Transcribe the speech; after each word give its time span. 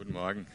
Guten 0.00 0.14
Morgen. 0.14 0.46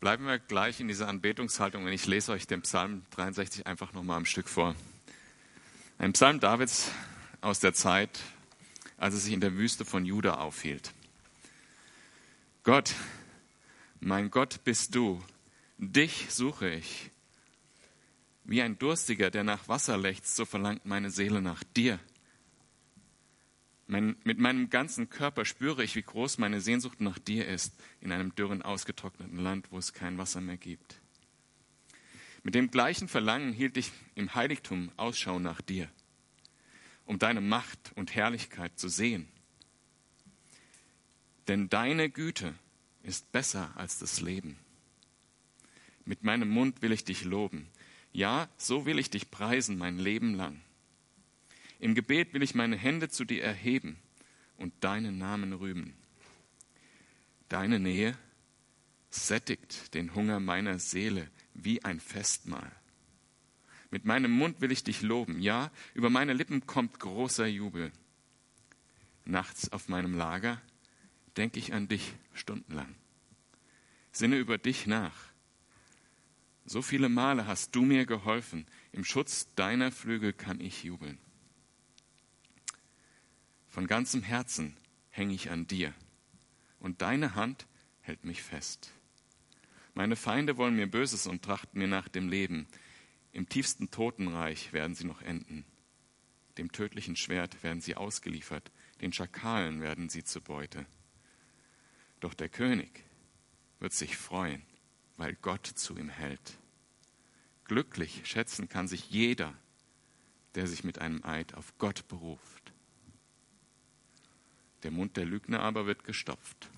Bleiben 0.00 0.26
wir 0.26 0.40
gleich 0.40 0.80
in 0.80 0.88
dieser 0.88 1.06
Anbetungshaltung 1.06 1.84
und 1.84 1.92
ich 1.92 2.08
lese 2.08 2.32
euch 2.32 2.48
den 2.48 2.62
Psalm 2.62 3.04
63 3.12 3.68
einfach 3.68 3.92
nochmal 3.92 4.18
ein 4.18 4.26
Stück 4.26 4.48
vor. 4.48 4.74
Ein 5.98 6.12
Psalm 6.12 6.40
Davids 6.40 6.90
aus 7.40 7.60
der 7.60 7.72
Zeit, 7.72 8.18
als 8.96 9.14
er 9.14 9.20
sich 9.20 9.32
in 9.32 9.40
der 9.40 9.54
Wüste 9.54 9.84
von 9.84 10.04
Juda 10.04 10.40
aufhielt. 10.40 10.92
Gott, 12.64 12.96
mein 14.00 14.32
Gott 14.32 14.64
bist 14.64 14.96
du, 14.96 15.22
dich 15.78 16.26
suche 16.30 16.68
ich. 16.68 17.12
Wie 18.42 18.60
ein 18.60 18.76
Durstiger, 18.76 19.30
der 19.30 19.44
nach 19.44 19.68
Wasser 19.68 19.96
lechzt, 19.96 20.34
so 20.34 20.44
verlangt 20.44 20.84
meine 20.84 21.10
Seele 21.10 21.40
nach 21.40 21.62
dir. 21.76 22.00
Mein, 23.86 24.16
mit 24.24 24.38
meinem 24.38 24.70
ganzen 24.70 25.10
Körper 25.10 25.44
spüre 25.44 25.84
ich, 25.84 25.94
wie 25.94 26.02
groß 26.02 26.38
meine 26.38 26.60
Sehnsucht 26.60 27.00
nach 27.00 27.18
dir 27.18 27.46
ist, 27.46 27.74
in 28.00 28.12
einem 28.12 28.34
dürren, 28.34 28.62
ausgetrockneten 28.62 29.38
Land, 29.38 29.70
wo 29.70 29.78
es 29.78 29.92
kein 29.92 30.16
Wasser 30.16 30.40
mehr 30.40 30.56
gibt. 30.56 31.00
Mit 32.42 32.54
dem 32.54 32.70
gleichen 32.70 33.08
Verlangen 33.08 33.52
hielt 33.52 33.76
ich 33.76 33.92
im 34.14 34.34
Heiligtum 34.34 34.90
Ausschau 34.96 35.38
nach 35.38 35.60
dir, 35.60 35.88
um 37.04 37.18
deine 37.18 37.40
Macht 37.40 37.92
und 37.94 38.14
Herrlichkeit 38.14 38.78
zu 38.78 38.88
sehen. 38.88 39.28
Denn 41.48 41.68
deine 41.68 42.08
Güte 42.08 42.54
ist 43.02 43.30
besser 43.32 43.70
als 43.76 43.98
das 43.98 44.20
Leben. 44.20 44.58
Mit 46.06 46.22
meinem 46.22 46.48
Mund 46.48 46.82
will 46.82 46.92
ich 46.92 47.04
dich 47.04 47.24
loben. 47.24 47.68
Ja, 48.12 48.48
so 48.56 48.86
will 48.86 48.98
ich 48.98 49.10
dich 49.10 49.30
preisen 49.30 49.76
mein 49.76 49.98
Leben 49.98 50.34
lang. 50.34 50.60
Im 51.78 51.94
Gebet 51.94 52.32
will 52.34 52.42
ich 52.42 52.54
meine 52.54 52.76
Hände 52.76 53.08
zu 53.08 53.24
dir 53.24 53.42
erheben 53.42 53.96
und 54.56 54.72
deinen 54.80 55.18
Namen 55.18 55.52
rühmen. 55.52 55.94
Deine 57.48 57.78
Nähe 57.78 58.16
sättigt 59.10 59.94
den 59.94 60.14
Hunger 60.14 60.40
meiner 60.40 60.78
Seele 60.78 61.30
wie 61.54 61.84
ein 61.84 62.00
Festmahl. 62.00 62.72
Mit 63.90 64.04
meinem 64.04 64.32
Mund 64.32 64.60
will 64.60 64.72
ich 64.72 64.82
dich 64.82 65.02
loben. 65.02 65.40
Ja, 65.40 65.70
über 65.94 66.10
meine 66.10 66.32
Lippen 66.32 66.66
kommt 66.66 66.98
großer 66.98 67.46
Jubel. 67.46 67.92
Nachts 69.24 69.70
auf 69.72 69.88
meinem 69.88 70.14
Lager 70.14 70.60
denke 71.36 71.58
ich 71.58 71.72
an 71.72 71.88
dich 71.88 72.14
stundenlang. 72.32 72.94
Sinne 74.10 74.38
über 74.38 74.58
dich 74.58 74.86
nach. 74.86 75.14
So 76.66 76.82
viele 76.82 77.08
Male 77.08 77.46
hast 77.46 77.74
du 77.74 77.82
mir 77.82 78.06
geholfen. 78.06 78.66
Im 78.92 79.04
Schutz 79.04 79.52
deiner 79.54 79.92
Flügel 79.92 80.32
kann 80.32 80.60
ich 80.60 80.82
jubeln. 80.84 81.18
Von 83.74 83.88
ganzem 83.88 84.22
Herzen 84.22 84.76
hänge 85.10 85.34
ich 85.34 85.50
an 85.50 85.66
dir 85.66 85.92
und 86.78 87.02
deine 87.02 87.34
Hand 87.34 87.66
hält 88.02 88.24
mich 88.24 88.40
fest. 88.40 88.92
Meine 89.94 90.14
Feinde 90.14 90.56
wollen 90.56 90.76
mir 90.76 90.88
Böses 90.88 91.26
und 91.26 91.42
trachten 91.42 91.80
mir 91.80 91.88
nach 91.88 92.06
dem 92.06 92.28
Leben. 92.28 92.68
Im 93.32 93.48
tiefsten 93.48 93.90
Totenreich 93.90 94.72
werden 94.72 94.94
sie 94.94 95.02
noch 95.02 95.22
enden. 95.22 95.64
Dem 96.56 96.70
tödlichen 96.70 97.16
Schwert 97.16 97.64
werden 97.64 97.80
sie 97.80 97.96
ausgeliefert, 97.96 98.70
den 99.00 99.12
Schakalen 99.12 99.82
werden 99.82 100.08
sie 100.08 100.22
zur 100.22 100.42
Beute. 100.42 100.86
Doch 102.20 102.34
der 102.34 102.50
König 102.50 103.02
wird 103.80 103.92
sich 103.92 104.16
freuen, 104.16 104.62
weil 105.16 105.34
Gott 105.42 105.66
zu 105.66 105.98
ihm 105.98 106.10
hält. 106.10 106.58
Glücklich 107.64 108.22
schätzen 108.22 108.68
kann 108.68 108.86
sich 108.86 109.10
jeder, 109.10 109.52
der 110.54 110.68
sich 110.68 110.84
mit 110.84 111.00
einem 111.00 111.24
Eid 111.24 111.54
auf 111.54 111.76
Gott 111.78 112.06
beruft. 112.06 112.73
Der 114.84 114.90
Mund 114.90 115.16
der 115.16 115.24
Lügner 115.24 115.60
aber 115.60 115.86
wird 115.86 116.04
gestopft. 116.04 116.68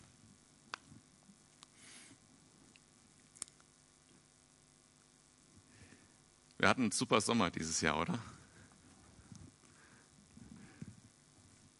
Wir 6.58 6.68
hatten 6.68 6.82
einen 6.82 6.92
super 6.92 7.20
Sommer 7.20 7.50
dieses 7.50 7.80
Jahr, 7.80 8.00
oder? 8.00 8.18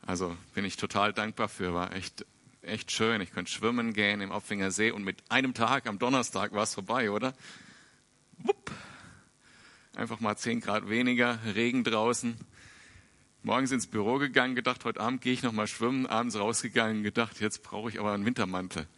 Also 0.03 0.37
bin 0.55 0.65
ich 0.65 0.77
total 0.77 1.13
dankbar 1.13 1.49
für, 1.49 1.73
war 1.73 1.93
echt, 1.93 2.27
echt 2.61 2.91
schön. 2.91 3.21
Ich 3.21 3.33
konnte 3.33 3.51
schwimmen 3.51 3.93
gehen 3.93 4.21
im 4.21 4.33
Opfinger 4.33 4.73
See 4.73 4.91
und 4.91 5.05
mit 5.05 5.23
einem 5.31 5.55
Tag 5.55 5.87
am 5.87 5.99
Donnerstag 5.99 6.53
war 6.53 6.65
es 6.65 6.75
vorbei, 6.75 7.11
oder? 7.11 7.35
Wupp. 8.39 8.73
Einfach 9.95 10.21
mal 10.21 10.37
10 10.37 10.61
Grad 10.61 10.89
weniger, 10.89 11.39
Regen 11.55 11.85
draußen 11.85 12.37
morgens 13.47 13.71
ins 13.71 13.87
Büro 13.87 14.19
gegangen, 14.19 14.57
gedacht, 14.57 14.85
heute 14.85 15.01
Abend 15.01 15.21
gehe 15.21 15.33
ich 15.33 15.45
noch 15.45 15.53
mal 15.53 15.69
schwimmen, 15.69 16.07
abends 16.07 16.37
rausgegangen, 16.37 17.05
gedacht, 17.05 17.41
jetzt 17.41 17.63
brauche 17.63 17.89
ich 17.89 18.01
aber 18.01 18.13
einen 18.13 18.27
Wintermantel. 18.27 18.89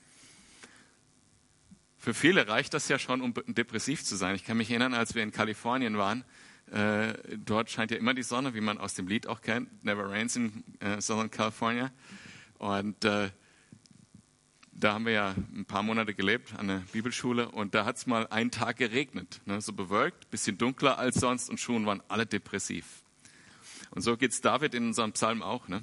Für 1.99 2.15
viele 2.15 2.49
reicht 2.49 2.73
das 2.73 2.89
ja 2.89 2.99
schon, 2.99 3.21
um 3.21 3.35
depressiv 3.47 4.03
zu 4.05 4.17
sein. 4.17 4.35
Ich 4.35 4.45
kann 4.45 4.57
mich 4.57 4.71
erinnern, 4.71 4.95
als 4.95 5.15
wir 5.15 5.23
in 5.23 5.33
Kalifornien 5.33 5.99
waren, 5.99 6.25
äh, 6.73 7.13
dort 7.37 7.69
scheint 7.69 7.91
ja 7.91 7.99
immer 7.99 8.15
die 8.15 8.23
Sonne, 8.23 8.55
wie 8.55 8.63
man 8.63 8.79
aus 8.79 8.95
dem 8.95 9.07
Lied 9.07 9.27
auch 9.27 9.43
kennt, 9.43 9.85
Never 9.85 10.09
Rains 10.09 10.35
in 10.35 10.65
äh, 10.81 10.99
Southern 10.99 11.31
California. 11.31 11.91
Und 12.57 13.05
äh, 13.05 13.29
da 14.73 14.95
haben 14.95 15.05
wir 15.05 15.13
ja 15.13 15.35
ein 15.55 15.67
paar 15.67 15.83
Monate 15.83 16.15
gelebt 16.15 16.55
an 16.57 16.69
der 16.69 16.83
Bibelschule 16.91 17.51
und 17.51 17.75
da 17.75 17.85
hat 17.85 17.97
es 17.97 18.07
mal 18.07 18.27
einen 18.29 18.51
Tag 18.51 18.79
geregnet, 18.79 19.43
ne, 19.45 19.61
so 19.61 19.75
bewölkt, 19.75 20.31
bisschen 20.31 20.57
dunkler 20.57 20.99
als 20.99 21.17
sonst 21.17 21.51
und 21.51 21.61
schon 21.61 21.85
waren 21.85 22.03
alle 22.09 22.25
depressiv. 22.25 23.03
Und 23.99 24.03
so 24.03 24.17
geht 24.17 24.31
es 24.31 24.41
David 24.41 24.75
in 24.75 24.87
unserem 24.87 25.11
Psalm 25.11 25.43
auch. 25.43 25.67
Ne? 25.67 25.83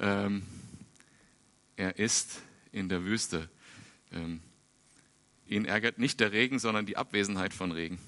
Ähm, 0.00 0.42
er 1.76 1.98
ist 1.98 2.40
in 2.72 2.88
der 2.88 3.04
Wüste. 3.04 3.50
Ähm, 4.10 4.40
ihn 5.46 5.66
ärgert 5.66 5.98
nicht 5.98 6.18
der 6.20 6.32
Regen, 6.32 6.58
sondern 6.58 6.86
die 6.86 6.96
Abwesenheit 6.96 7.52
von 7.52 7.70
Regen. 7.70 7.98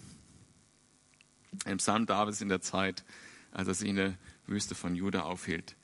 Im 1.67 1.77
Psalm 1.77 2.07
Davids 2.07 2.41
in 2.41 2.49
der 2.49 2.63
Zeit, 2.63 3.05
als 3.53 3.69
er 3.69 3.75
sich 3.75 3.91
in 3.91 3.97
der 3.97 4.15
Wüste 4.47 4.75
von 4.75 4.95
Juda 4.95 5.25
aufhielt. 5.25 5.77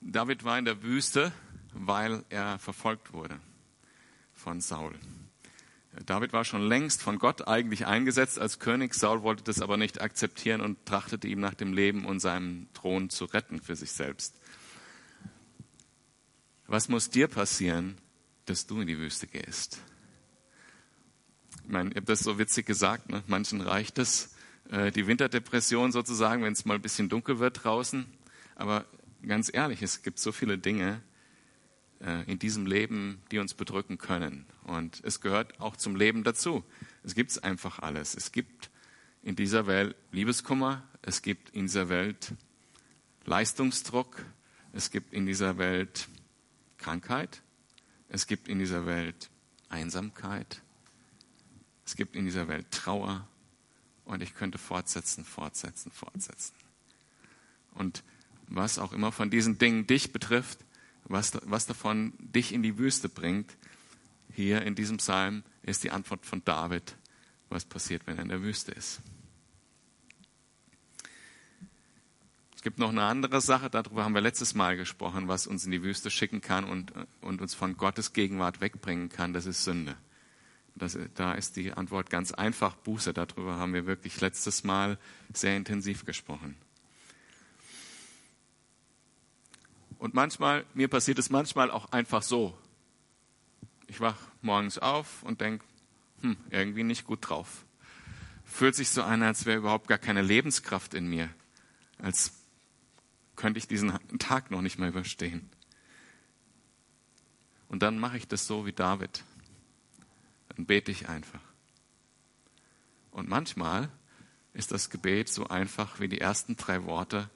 David 0.00 0.44
war 0.44 0.58
in 0.58 0.64
der 0.64 0.82
Wüste, 0.82 1.30
weil 1.74 2.24
er 2.30 2.58
verfolgt 2.58 3.12
wurde 3.12 3.38
von 4.32 4.62
Saul. 4.62 4.94
David 6.06 6.32
war 6.32 6.44
schon 6.44 6.62
längst 6.62 7.02
von 7.02 7.18
Gott 7.18 7.48
eigentlich 7.48 7.86
eingesetzt 7.86 8.38
als 8.38 8.58
König. 8.58 8.94
Saul 8.94 9.22
wollte 9.22 9.44
das 9.44 9.60
aber 9.60 9.76
nicht 9.76 10.00
akzeptieren 10.00 10.60
und 10.60 10.84
trachtete 10.86 11.28
ihm 11.28 11.40
nach 11.40 11.54
dem 11.54 11.72
Leben 11.72 12.04
und 12.04 12.20
seinem 12.20 12.68
Thron 12.74 13.10
zu 13.10 13.24
retten 13.24 13.60
für 13.60 13.76
sich 13.76 13.92
selbst. 13.92 14.34
Was 16.66 16.88
muss 16.88 17.10
dir 17.10 17.28
passieren, 17.28 17.98
dass 18.44 18.66
du 18.66 18.80
in 18.80 18.86
die 18.86 18.98
Wüste 18.98 19.26
gehst? 19.26 19.78
Ich 21.64 21.70
meine, 21.70 21.90
ich 21.90 21.96
habe 21.96 22.06
das 22.06 22.20
so 22.20 22.38
witzig 22.38 22.66
gesagt, 22.66 23.10
ne? 23.10 23.22
manchen 23.26 23.60
reicht 23.60 23.98
es, 23.98 24.34
äh, 24.70 24.90
die 24.90 25.06
Winterdepression 25.06 25.92
sozusagen, 25.92 26.42
wenn 26.42 26.52
es 26.52 26.64
mal 26.64 26.74
ein 26.74 26.82
bisschen 26.82 27.08
dunkel 27.08 27.38
wird 27.38 27.64
draußen. 27.64 28.06
Aber 28.54 28.84
ganz 29.26 29.50
ehrlich, 29.52 29.82
es 29.82 30.02
gibt 30.02 30.18
so 30.18 30.32
viele 30.32 30.58
Dinge, 30.58 31.02
in 32.26 32.38
diesem 32.38 32.66
Leben, 32.66 33.20
die 33.32 33.38
uns 33.38 33.54
bedrücken 33.54 33.98
können. 33.98 34.46
Und 34.64 35.00
es 35.04 35.20
gehört 35.20 35.60
auch 35.60 35.76
zum 35.76 35.96
Leben 35.96 36.22
dazu. 36.22 36.64
Es 37.02 37.14
gibt 37.14 37.42
einfach 37.42 37.80
alles. 37.80 38.14
Es 38.14 38.30
gibt 38.30 38.70
in 39.22 39.34
dieser 39.34 39.66
Welt 39.66 39.96
Liebeskummer, 40.12 40.82
es 41.02 41.22
gibt 41.22 41.50
in 41.50 41.66
dieser 41.66 41.88
Welt 41.88 42.34
Leistungsdruck, 43.24 44.24
es 44.72 44.90
gibt 44.90 45.12
in 45.12 45.26
dieser 45.26 45.58
Welt 45.58 46.08
Krankheit, 46.78 47.42
es 48.08 48.26
gibt 48.26 48.48
in 48.48 48.58
dieser 48.58 48.86
Welt 48.86 49.28
Einsamkeit, 49.68 50.62
es 51.84 51.96
gibt 51.96 52.16
in 52.16 52.24
dieser 52.24 52.48
Welt 52.48 52.70
Trauer 52.70 53.26
und 54.04 54.22
ich 54.22 54.34
könnte 54.34 54.56
fortsetzen, 54.56 55.24
fortsetzen, 55.24 55.90
fortsetzen. 55.90 56.54
Und 57.74 58.04
was 58.46 58.78
auch 58.78 58.92
immer 58.92 59.12
von 59.12 59.30
diesen 59.30 59.58
Dingen 59.58 59.86
dich 59.86 60.12
betrifft, 60.12 60.64
was, 61.08 61.32
was 61.44 61.66
davon 61.66 62.12
dich 62.18 62.52
in 62.52 62.62
die 62.62 62.78
Wüste 62.78 63.08
bringt, 63.08 63.56
hier 64.32 64.62
in 64.62 64.74
diesem 64.74 64.98
Psalm 64.98 65.42
ist 65.62 65.84
die 65.84 65.90
Antwort 65.90 66.24
von 66.24 66.44
David, 66.44 66.96
was 67.48 67.64
passiert, 67.64 68.06
wenn 68.06 68.16
er 68.18 68.22
in 68.22 68.28
der 68.28 68.42
Wüste 68.42 68.72
ist. 68.72 69.00
Es 72.54 72.62
gibt 72.62 72.78
noch 72.78 72.90
eine 72.90 73.04
andere 73.04 73.40
Sache, 73.40 73.70
darüber 73.70 74.04
haben 74.04 74.14
wir 74.14 74.20
letztes 74.20 74.54
Mal 74.54 74.76
gesprochen, 74.76 75.28
was 75.28 75.46
uns 75.46 75.64
in 75.64 75.70
die 75.70 75.82
Wüste 75.82 76.10
schicken 76.10 76.40
kann 76.40 76.64
und, 76.64 76.92
und 77.20 77.40
uns 77.40 77.54
von 77.54 77.76
Gottes 77.76 78.12
Gegenwart 78.12 78.60
wegbringen 78.60 79.08
kann, 79.08 79.32
das 79.32 79.46
ist 79.46 79.64
Sünde. 79.64 79.96
Das, 80.74 80.98
da 81.14 81.32
ist 81.32 81.56
die 81.56 81.72
Antwort 81.72 82.10
ganz 82.10 82.32
einfach, 82.32 82.74
Buße. 82.76 83.12
Darüber 83.12 83.56
haben 83.56 83.74
wir 83.74 83.86
wirklich 83.86 84.20
letztes 84.20 84.64
Mal 84.64 84.98
sehr 85.32 85.56
intensiv 85.56 86.04
gesprochen. 86.04 86.56
Und 89.98 90.14
manchmal, 90.14 90.64
mir 90.74 90.88
passiert 90.88 91.18
es 91.18 91.28
manchmal 91.28 91.70
auch 91.70 91.90
einfach 91.92 92.22
so. 92.22 92.56
Ich 93.88 94.00
wach 94.00 94.16
morgens 94.42 94.78
auf 94.78 95.22
und 95.22 95.40
denke, 95.40 95.64
hm, 96.20 96.36
irgendwie 96.50 96.84
nicht 96.84 97.04
gut 97.04 97.28
drauf. 97.28 97.64
Fühlt 98.44 98.74
sich 98.74 98.90
so 98.90 99.02
an, 99.02 99.22
als 99.22 99.44
wäre 99.44 99.58
überhaupt 99.58 99.88
gar 99.88 99.98
keine 99.98 100.22
Lebenskraft 100.22 100.94
in 100.94 101.08
mir. 101.08 101.28
Als 101.98 102.32
könnte 103.36 103.58
ich 103.58 103.68
diesen 103.68 103.92
Tag 104.18 104.50
noch 104.50 104.62
nicht 104.62 104.78
mehr 104.78 104.88
überstehen. 104.88 105.48
und 107.68 107.82
dann 107.82 107.98
mache 107.98 108.16
ich 108.16 108.26
das 108.26 108.46
so 108.46 108.66
wie 108.66 108.72
David. 108.72 109.24
Dann 110.48 110.64
bete 110.66 110.90
ich 110.90 111.08
einfach. 111.08 111.40
Und 113.10 113.28
manchmal 113.28 113.90
ist 114.54 114.72
das 114.72 114.90
Gebet 114.90 115.28
so 115.28 115.48
einfach 115.48 116.00
wie 116.00 116.08
die 116.08 116.20
ersten 116.20 116.56
drei 116.56 116.84
Worte 116.84 117.28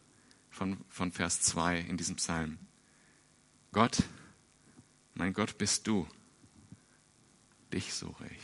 von, 0.52 0.78
von 0.88 1.10
Vers 1.10 1.40
2 1.40 1.80
in 1.80 1.96
diesem 1.96 2.16
Psalm. 2.16 2.58
Gott, 3.72 4.04
mein 5.14 5.32
Gott 5.32 5.58
bist 5.58 5.86
du. 5.86 6.06
Dich 7.72 7.94
suche 7.94 8.26
ich. 8.26 8.42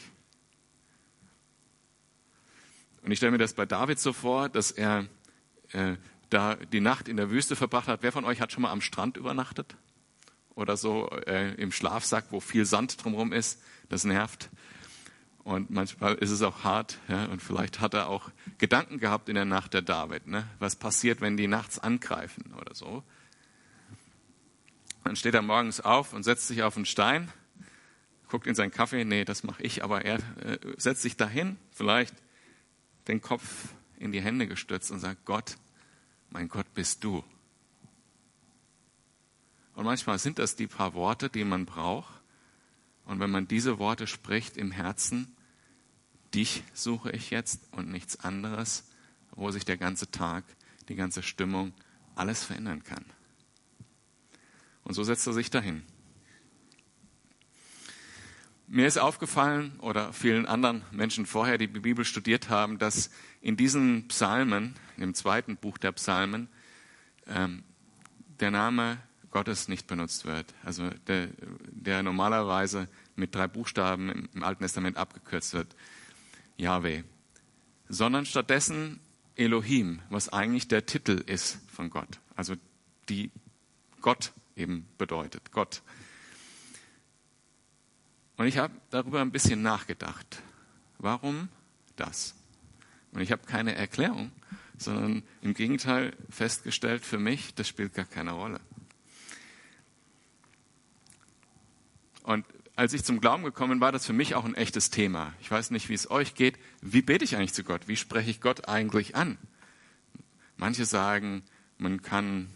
Und 3.02 3.12
ich 3.12 3.18
stelle 3.18 3.32
mir 3.32 3.38
das 3.38 3.52
bei 3.52 3.66
David 3.66 4.00
so 4.00 4.12
vor, 4.12 4.48
dass 4.48 4.70
er 4.70 5.06
äh, 5.72 5.96
da 6.30 6.56
die 6.56 6.80
Nacht 6.80 7.08
in 7.08 7.16
der 7.16 7.30
Wüste 7.30 7.56
verbracht 7.56 7.88
hat. 7.88 8.02
Wer 8.02 8.12
von 8.12 8.24
euch 8.24 8.40
hat 8.40 8.52
schon 8.52 8.62
mal 8.62 8.72
am 8.72 8.80
Strand 8.80 9.16
übernachtet? 9.16 9.76
Oder 10.54 10.76
so 10.76 11.08
äh, 11.26 11.54
im 11.54 11.70
Schlafsack, 11.70 12.26
wo 12.30 12.40
viel 12.40 12.64
Sand 12.64 13.02
drumherum 13.02 13.32
ist? 13.32 13.62
Das 13.88 14.04
nervt. 14.04 14.50
Und 15.48 15.70
manchmal 15.70 16.16
ist 16.16 16.30
es 16.30 16.42
auch 16.42 16.62
hart. 16.62 16.98
Ja? 17.08 17.24
Und 17.24 17.40
vielleicht 17.40 17.80
hat 17.80 17.94
er 17.94 18.10
auch 18.10 18.30
Gedanken 18.58 18.98
gehabt 18.98 19.30
in 19.30 19.34
der 19.34 19.46
Nacht 19.46 19.72
der 19.72 19.80
David. 19.80 20.26
Ne? 20.26 20.46
Was 20.58 20.76
passiert, 20.76 21.22
wenn 21.22 21.38
die 21.38 21.48
nachts 21.48 21.78
angreifen 21.78 22.52
oder 22.60 22.74
so? 22.74 23.02
Dann 25.04 25.16
steht 25.16 25.32
er 25.32 25.40
morgens 25.40 25.80
auf 25.80 26.12
und 26.12 26.22
setzt 26.22 26.48
sich 26.48 26.62
auf 26.62 26.76
einen 26.76 26.84
Stein, 26.84 27.32
guckt 28.28 28.46
in 28.46 28.54
seinen 28.54 28.72
Kaffee. 28.72 29.06
Nee, 29.06 29.24
das 29.24 29.42
mache 29.42 29.62
ich. 29.62 29.82
Aber 29.82 30.04
er 30.04 30.16
äh, 30.16 30.58
setzt 30.76 31.00
sich 31.00 31.16
dahin, 31.16 31.56
vielleicht 31.70 32.14
den 33.06 33.22
Kopf 33.22 33.68
in 33.96 34.12
die 34.12 34.20
Hände 34.20 34.48
gestützt 34.48 34.90
und 34.90 35.00
sagt, 35.00 35.24
Gott, 35.24 35.56
mein 36.28 36.48
Gott 36.48 36.74
bist 36.74 37.04
du. 37.04 37.24
Und 39.72 39.86
manchmal 39.86 40.18
sind 40.18 40.38
das 40.38 40.56
die 40.56 40.66
paar 40.66 40.92
Worte, 40.92 41.30
die 41.30 41.44
man 41.44 41.64
braucht. 41.64 42.12
Und 43.06 43.18
wenn 43.18 43.30
man 43.30 43.48
diese 43.48 43.78
Worte 43.78 44.06
spricht 44.06 44.58
im 44.58 44.72
Herzen, 44.72 45.34
dich 46.34 46.62
suche 46.74 47.10
ich 47.10 47.30
jetzt 47.30 47.60
und 47.72 47.90
nichts 47.90 48.20
anderes, 48.20 48.84
wo 49.32 49.50
sich 49.50 49.64
der 49.64 49.76
ganze 49.76 50.10
Tag, 50.10 50.44
die 50.88 50.94
ganze 50.94 51.22
Stimmung, 51.22 51.72
alles 52.14 52.44
verändern 52.44 52.82
kann. 52.82 53.04
Und 54.82 54.94
so 54.94 55.04
setzt 55.04 55.26
er 55.26 55.32
sich 55.32 55.50
dahin. 55.50 55.82
Mir 58.66 58.86
ist 58.86 58.98
aufgefallen, 58.98 59.78
oder 59.80 60.12
vielen 60.12 60.44
anderen 60.44 60.82
Menschen 60.90 61.24
vorher, 61.24 61.56
die 61.56 61.68
die 61.68 61.80
Bibel 61.80 62.04
studiert 62.04 62.50
haben, 62.50 62.78
dass 62.78 63.10
in 63.40 63.56
diesen 63.56 64.08
Psalmen, 64.08 64.74
im 64.98 65.14
zweiten 65.14 65.56
Buch 65.56 65.78
der 65.78 65.92
Psalmen, 65.92 66.48
ähm, 67.26 67.62
der 68.40 68.50
Name 68.50 68.98
Gottes 69.30 69.68
nicht 69.68 69.86
benutzt 69.86 70.26
wird. 70.26 70.54
Also 70.64 70.90
der, 71.06 71.28
der 71.70 72.02
normalerweise 72.02 72.88
mit 73.16 73.34
drei 73.34 73.46
Buchstaben 73.46 74.10
im, 74.10 74.28
im 74.34 74.42
Alten 74.42 74.62
Testament 74.62 74.96
abgekürzt 74.96 75.54
wird. 75.54 75.74
Yahweh. 76.58 77.04
Sondern 77.88 78.26
stattdessen 78.26 79.00
Elohim, 79.34 80.02
was 80.10 80.28
eigentlich 80.28 80.68
der 80.68 80.84
Titel 80.84 81.22
ist 81.26 81.58
von 81.72 81.88
Gott. 81.88 82.20
Also 82.36 82.56
die 83.08 83.30
Gott 84.02 84.32
eben 84.56 84.86
bedeutet. 84.98 85.52
Gott. 85.52 85.82
Und 88.36 88.46
ich 88.46 88.58
habe 88.58 88.74
darüber 88.90 89.20
ein 89.20 89.32
bisschen 89.32 89.62
nachgedacht. 89.62 90.42
Warum 90.98 91.48
das? 91.96 92.34
Und 93.12 93.20
ich 93.20 93.32
habe 93.32 93.46
keine 93.46 93.74
Erklärung, 93.74 94.30
sondern 94.76 95.22
im 95.42 95.54
Gegenteil 95.54 96.14
festgestellt 96.28 97.04
für 97.04 97.18
mich, 97.18 97.54
das 97.54 97.68
spielt 97.68 97.94
gar 97.94 98.04
keine 98.04 98.32
Rolle. 98.32 98.60
Und 102.22 102.44
als 102.78 102.92
ich 102.92 103.02
zum 103.02 103.20
Glauben 103.20 103.42
gekommen 103.42 103.72
bin, 103.72 103.80
war 103.80 103.90
das 103.90 104.06
für 104.06 104.12
mich 104.12 104.36
auch 104.36 104.44
ein 104.44 104.54
echtes 104.54 104.90
Thema. 104.90 105.32
Ich 105.40 105.50
weiß 105.50 105.72
nicht, 105.72 105.88
wie 105.88 105.94
es 105.94 106.12
euch 106.12 106.36
geht. 106.36 106.60
Wie 106.80 107.02
bete 107.02 107.24
ich 107.24 107.34
eigentlich 107.34 107.52
zu 107.52 107.64
Gott? 107.64 107.88
Wie 107.88 107.96
spreche 107.96 108.30
ich 108.30 108.40
Gott 108.40 108.68
eigentlich 108.68 109.16
an? 109.16 109.36
Manche 110.56 110.84
sagen, 110.84 111.42
man 111.78 112.02
kann 112.02 112.48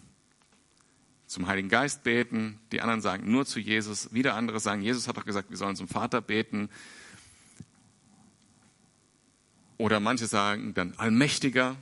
zum 1.26 1.48
Heiligen 1.48 1.69
Geist 1.69 2.04
beten, 2.04 2.60
die 2.70 2.82
anderen 2.82 3.00
sagen 3.00 3.32
nur 3.32 3.46
zu 3.46 3.58
Jesus, 3.58 4.14
wieder 4.14 4.36
andere 4.36 4.60
sagen, 4.60 4.80
Jesus 4.80 5.08
hat 5.08 5.16
doch 5.16 5.24
gesagt, 5.24 5.50
wir 5.50 5.56
sollen 5.56 5.74
zum 5.74 5.88
Vater 5.88 6.20
beten. 6.20 6.68
Oder 9.76 9.98
manche 9.98 10.28
sagen 10.28 10.72
dann 10.72 10.94
Allmächtiger, 10.98 11.75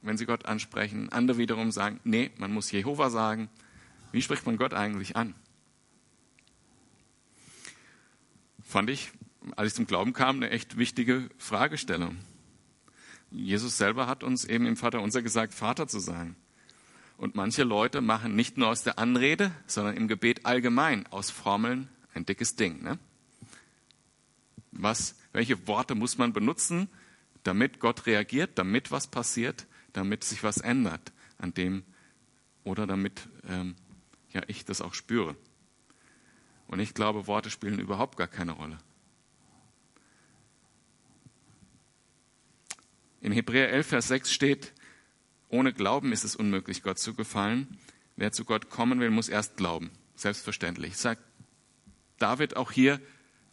wenn 0.00 0.16
sie 0.16 0.26
Gott 0.26 0.46
ansprechen. 0.46 1.12
Andere 1.12 1.38
wiederum 1.38 1.70
sagen, 1.70 2.00
nee, 2.02 2.32
man 2.38 2.52
muss 2.52 2.72
Jehova 2.72 3.08
sagen. 3.08 3.48
Wie 4.10 4.20
spricht 4.20 4.46
man 4.46 4.56
Gott 4.56 4.74
eigentlich 4.74 5.14
an? 5.14 5.36
Fand 8.72 8.88
ich, 8.88 9.12
als 9.54 9.68
ich 9.68 9.74
zum 9.74 9.86
Glauben 9.86 10.14
kam, 10.14 10.36
eine 10.36 10.48
echt 10.48 10.78
wichtige 10.78 11.28
Fragestellung. 11.36 12.16
Jesus 13.30 13.76
selber 13.76 14.06
hat 14.06 14.24
uns 14.24 14.46
eben 14.46 14.64
im 14.64 14.78
Vater 14.78 15.02
unser 15.02 15.20
gesagt, 15.20 15.52
Vater 15.52 15.88
zu 15.88 15.98
sein. 15.98 16.36
Und 17.18 17.34
manche 17.34 17.64
Leute 17.64 18.00
machen 18.00 18.34
nicht 18.34 18.56
nur 18.56 18.68
aus 18.68 18.82
der 18.82 18.98
Anrede, 18.98 19.52
sondern 19.66 19.98
im 19.98 20.08
Gebet 20.08 20.46
allgemein 20.46 21.06
aus 21.08 21.30
Formeln 21.30 21.90
ein 22.14 22.24
dickes 22.24 22.56
Ding. 22.56 22.82
Ne? 22.82 22.98
Was, 24.70 25.16
welche 25.32 25.68
Worte 25.68 25.94
muss 25.94 26.16
man 26.16 26.32
benutzen, 26.32 26.88
damit 27.42 27.78
Gott 27.78 28.06
reagiert, 28.06 28.52
damit 28.54 28.90
was 28.90 29.06
passiert, 29.06 29.66
damit 29.92 30.24
sich 30.24 30.42
was 30.44 30.56
ändert 30.56 31.12
an 31.36 31.52
dem 31.52 31.84
oder 32.64 32.86
damit 32.86 33.28
ähm, 33.46 33.76
ja, 34.32 34.40
ich 34.46 34.64
das 34.64 34.80
auch 34.80 34.94
spüre. 34.94 35.36
Und 36.72 36.80
ich 36.80 36.94
glaube, 36.94 37.26
Worte 37.26 37.50
spielen 37.50 37.78
überhaupt 37.78 38.16
gar 38.16 38.28
keine 38.28 38.52
Rolle. 38.52 38.78
In 43.20 43.30
Hebräer 43.30 43.68
11, 43.68 43.86
Vers 43.86 44.08
6 44.08 44.32
steht, 44.32 44.72
ohne 45.50 45.74
Glauben 45.74 46.12
ist 46.12 46.24
es 46.24 46.34
unmöglich, 46.34 46.82
Gott 46.82 46.98
zu 46.98 47.12
gefallen. 47.12 47.78
Wer 48.16 48.32
zu 48.32 48.46
Gott 48.46 48.70
kommen 48.70 49.00
will, 49.00 49.10
muss 49.10 49.28
erst 49.28 49.58
glauben. 49.58 49.90
Selbstverständlich. 50.14 50.96
Sagt 50.96 51.22
David 52.18 52.56
auch 52.56 52.72
hier, 52.72 53.02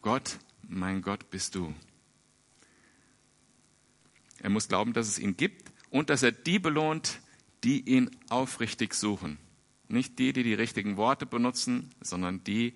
Gott, 0.00 0.38
mein 0.66 1.02
Gott 1.02 1.28
bist 1.28 1.54
du. 1.54 1.74
Er 4.38 4.48
muss 4.48 4.68
glauben, 4.68 4.94
dass 4.94 5.08
es 5.08 5.18
ihn 5.18 5.36
gibt 5.36 5.70
und 5.90 6.08
dass 6.08 6.22
er 6.22 6.32
die 6.32 6.58
belohnt, 6.58 7.20
die 7.64 7.86
ihn 7.86 8.10
aufrichtig 8.30 8.94
suchen. 8.94 9.36
Nicht 9.88 10.18
die, 10.18 10.32
die 10.32 10.42
die 10.42 10.54
richtigen 10.54 10.96
Worte 10.96 11.26
benutzen, 11.26 11.90
sondern 12.00 12.42
die, 12.44 12.70
die 12.70 12.74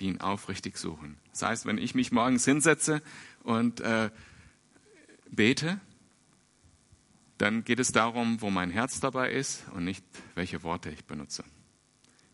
ihn 0.00 0.20
aufrichtig 0.20 0.76
suchen. 0.76 1.18
Das 1.30 1.42
heißt, 1.42 1.66
wenn 1.66 1.78
ich 1.78 1.94
mich 1.94 2.12
morgens 2.12 2.44
hinsetze 2.44 3.02
und 3.42 3.80
äh, 3.80 4.10
bete, 5.30 5.80
dann 7.38 7.64
geht 7.64 7.80
es 7.80 7.92
darum, 7.92 8.40
wo 8.42 8.50
mein 8.50 8.70
Herz 8.70 9.00
dabei 9.00 9.30
ist 9.32 9.64
und 9.74 9.84
nicht, 9.84 10.04
welche 10.34 10.62
Worte 10.62 10.90
ich 10.90 11.04
benutze. 11.04 11.44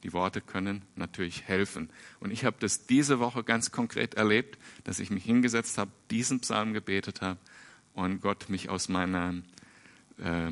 Die 0.03 0.13
Worte 0.13 0.41
können 0.41 0.83
natürlich 0.95 1.45
helfen. 1.45 1.91
Und 2.21 2.31
ich 2.31 2.45
habe 2.45 2.57
das 2.59 2.87
diese 2.87 3.19
Woche 3.19 3.45
ganz 3.45 3.71
konkret 3.71 4.15
erlebt, 4.15 4.59
dass 4.85 4.99
ich 4.99 5.11
mich 5.11 5.25
hingesetzt 5.25 5.79
habe, 5.79 5.91
diesen 6.11 6.41
Psalm 6.41 6.73
gebetet 6.73 7.23
habe 7.23 7.39
und 7.95 8.21
Gott 8.21 8.49
mich 8.49 8.69
aus 8.69 8.89
meiner 8.89 9.35
äh, 10.19 10.51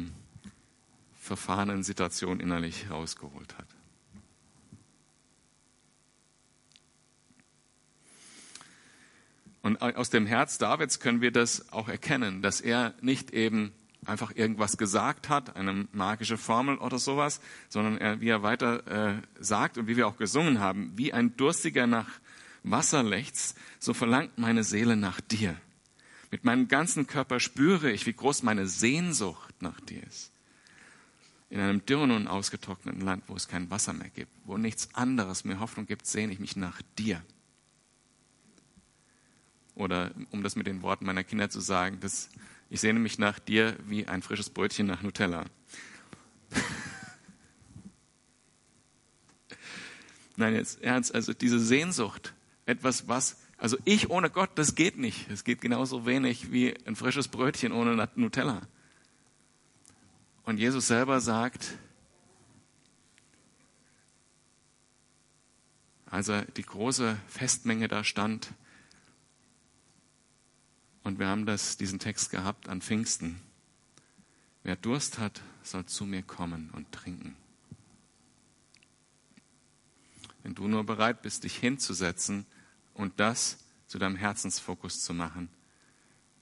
verfahrenen 1.20 1.82
Situation 1.82 2.40
innerlich 2.40 2.90
rausgeholt 2.90 3.56
hat. 3.58 3.66
Und 9.64 9.80
aus 9.80 10.10
dem 10.10 10.26
Herz 10.26 10.58
Davids 10.58 11.00
können 11.00 11.22
wir 11.22 11.30
das 11.32 11.72
auch 11.72 11.88
erkennen, 11.88 12.42
dass 12.42 12.60
er 12.60 12.92
nicht 13.00 13.30
eben 13.30 13.72
einfach 14.04 14.36
irgendwas 14.36 14.76
gesagt 14.76 15.30
hat, 15.30 15.56
eine 15.56 15.88
magische 15.90 16.36
Formel 16.36 16.76
oder 16.76 16.98
sowas, 16.98 17.40
sondern 17.70 17.96
er, 17.96 18.20
wie 18.20 18.28
er 18.28 18.42
weiter 18.42 18.86
äh, 18.86 19.22
sagt 19.40 19.78
und 19.78 19.86
wie 19.86 19.96
wir 19.96 20.06
auch 20.06 20.18
gesungen 20.18 20.60
haben, 20.60 20.92
wie 20.96 21.14
ein 21.14 21.34
Durstiger 21.38 21.86
nach 21.86 22.10
Wasser 22.62 23.02
lechzt, 23.02 23.56
so 23.78 23.94
verlangt 23.94 24.36
meine 24.36 24.64
Seele 24.64 24.96
nach 24.96 25.22
dir. 25.22 25.56
Mit 26.30 26.44
meinem 26.44 26.68
ganzen 26.68 27.06
Körper 27.06 27.40
spüre 27.40 27.90
ich, 27.90 28.04
wie 28.04 28.12
groß 28.12 28.42
meine 28.42 28.66
Sehnsucht 28.66 29.62
nach 29.62 29.80
dir 29.80 30.02
ist. 30.06 30.30
In 31.48 31.60
einem 31.60 31.86
dürren 31.86 32.10
und 32.10 32.28
ausgetrockneten 32.28 33.00
Land, 33.00 33.24
wo 33.28 33.34
es 33.34 33.48
kein 33.48 33.70
Wasser 33.70 33.94
mehr 33.94 34.10
gibt, 34.10 34.30
wo 34.44 34.58
nichts 34.58 34.94
anderes 34.94 35.46
mehr 35.46 35.58
Hoffnung 35.58 35.86
gibt, 35.86 36.06
sehne 36.06 36.34
ich 36.34 36.38
mich 36.38 36.54
nach 36.54 36.82
dir. 36.98 37.22
Oder 39.74 40.12
um 40.30 40.42
das 40.42 40.56
mit 40.56 40.66
den 40.66 40.82
Worten 40.82 41.04
meiner 41.04 41.24
Kinder 41.24 41.50
zu 41.50 41.60
sagen, 41.60 41.98
das 42.00 42.28
ich 42.70 42.80
sehne 42.80 42.98
mich 42.98 43.18
nach 43.18 43.38
dir 43.38 43.76
wie 43.86 44.06
ein 44.08 44.22
frisches 44.22 44.50
Brötchen 44.50 44.86
nach 44.86 45.02
Nutella. 45.02 45.44
Nein, 50.36 50.54
jetzt 50.54 50.82
ernst, 50.82 51.14
also 51.14 51.32
diese 51.32 51.60
Sehnsucht, 51.60 52.34
etwas, 52.66 53.06
was, 53.06 53.36
also 53.58 53.76
ich 53.84 54.10
ohne 54.10 54.30
Gott, 54.30 54.50
das 54.56 54.74
geht 54.74 54.98
nicht. 54.98 55.30
Es 55.30 55.44
geht 55.44 55.60
genauso 55.60 56.06
wenig 56.06 56.50
wie 56.50 56.74
ein 56.86 56.96
frisches 56.96 57.28
Brötchen 57.28 57.70
ohne 57.72 58.08
Nutella. 58.16 58.62
Und 60.44 60.58
Jesus 60.58 60.88
selber 60.88 61.20
sagt, 61.20 61.78
als 66.06 66.28
er 66.28 66.44
die 66.44 66.62
große 66.62 67.16
Festmenge 67.28 67.88
da 67.88 68.04
stand. 68.04 68.52
Und 71.04 71.18
wir 71.18 71.28
haben 71.28 71.46
das, 71.46 71.76
diesen 71.76 71.98
Text 71.98 72.30
gehabt 72.30 72.68
an 72.68 72.80
Pfingsten. 72.80 73.40
Wer 74.62 74.74
Durst 74.76 75.18
hat, 75.18 75.42
soll 75.62 75.84
zu 75.84 76.06
mir 76.06 76.22
kommen 76.22 76.70
und 76.72 76.90
trinken. 76.90 77.36
Wenn 80.42 80.54
du 80.54 80.66
nur 80.66 80.84
bereit 80.84 81.22
bist, 81.22 81.44
dich 81.44 81.56
hinzusetzen 81.56 82.46
und 82.94 83.20
das 83.20 83.58
zu 83.86 83.98
deinem 83.98 84.16
Herzensfokus 84.16 85.02
zu 85.02 85.14
machen, 85.14 85.50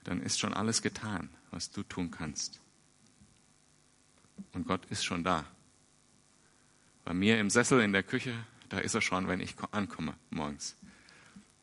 dann 0.05 0.23
ist 0.23 0.39
schon 0.39 0.55
alles 0.55 0.81
getan, 0.81 1.29
was 1.51 1.71
du 1.71 1.83
tun 1.83 2.11
kannst. 2.11 2.61
Und 4.53 4.67
Gott 4.67 4.87
ist 4.87 5.05
schon 5.05 5.25
da. 5.25 5.45
Bei 7.05 7.15
mir 7.15 7.39
im 7.41 7.51
Sessel 7.51 7.81
in 7.81 7.93
der 7.93 8.03
Küche, 8.03 8.35
da 8.69 8.79
ist 8.79 8.95
er 8.95 9.01
schon, 9.01 9.27
wenn 9.27 9.41
ich 9.41 9.55
ankomme 9.73 10.15
morgens. 10.31 10.77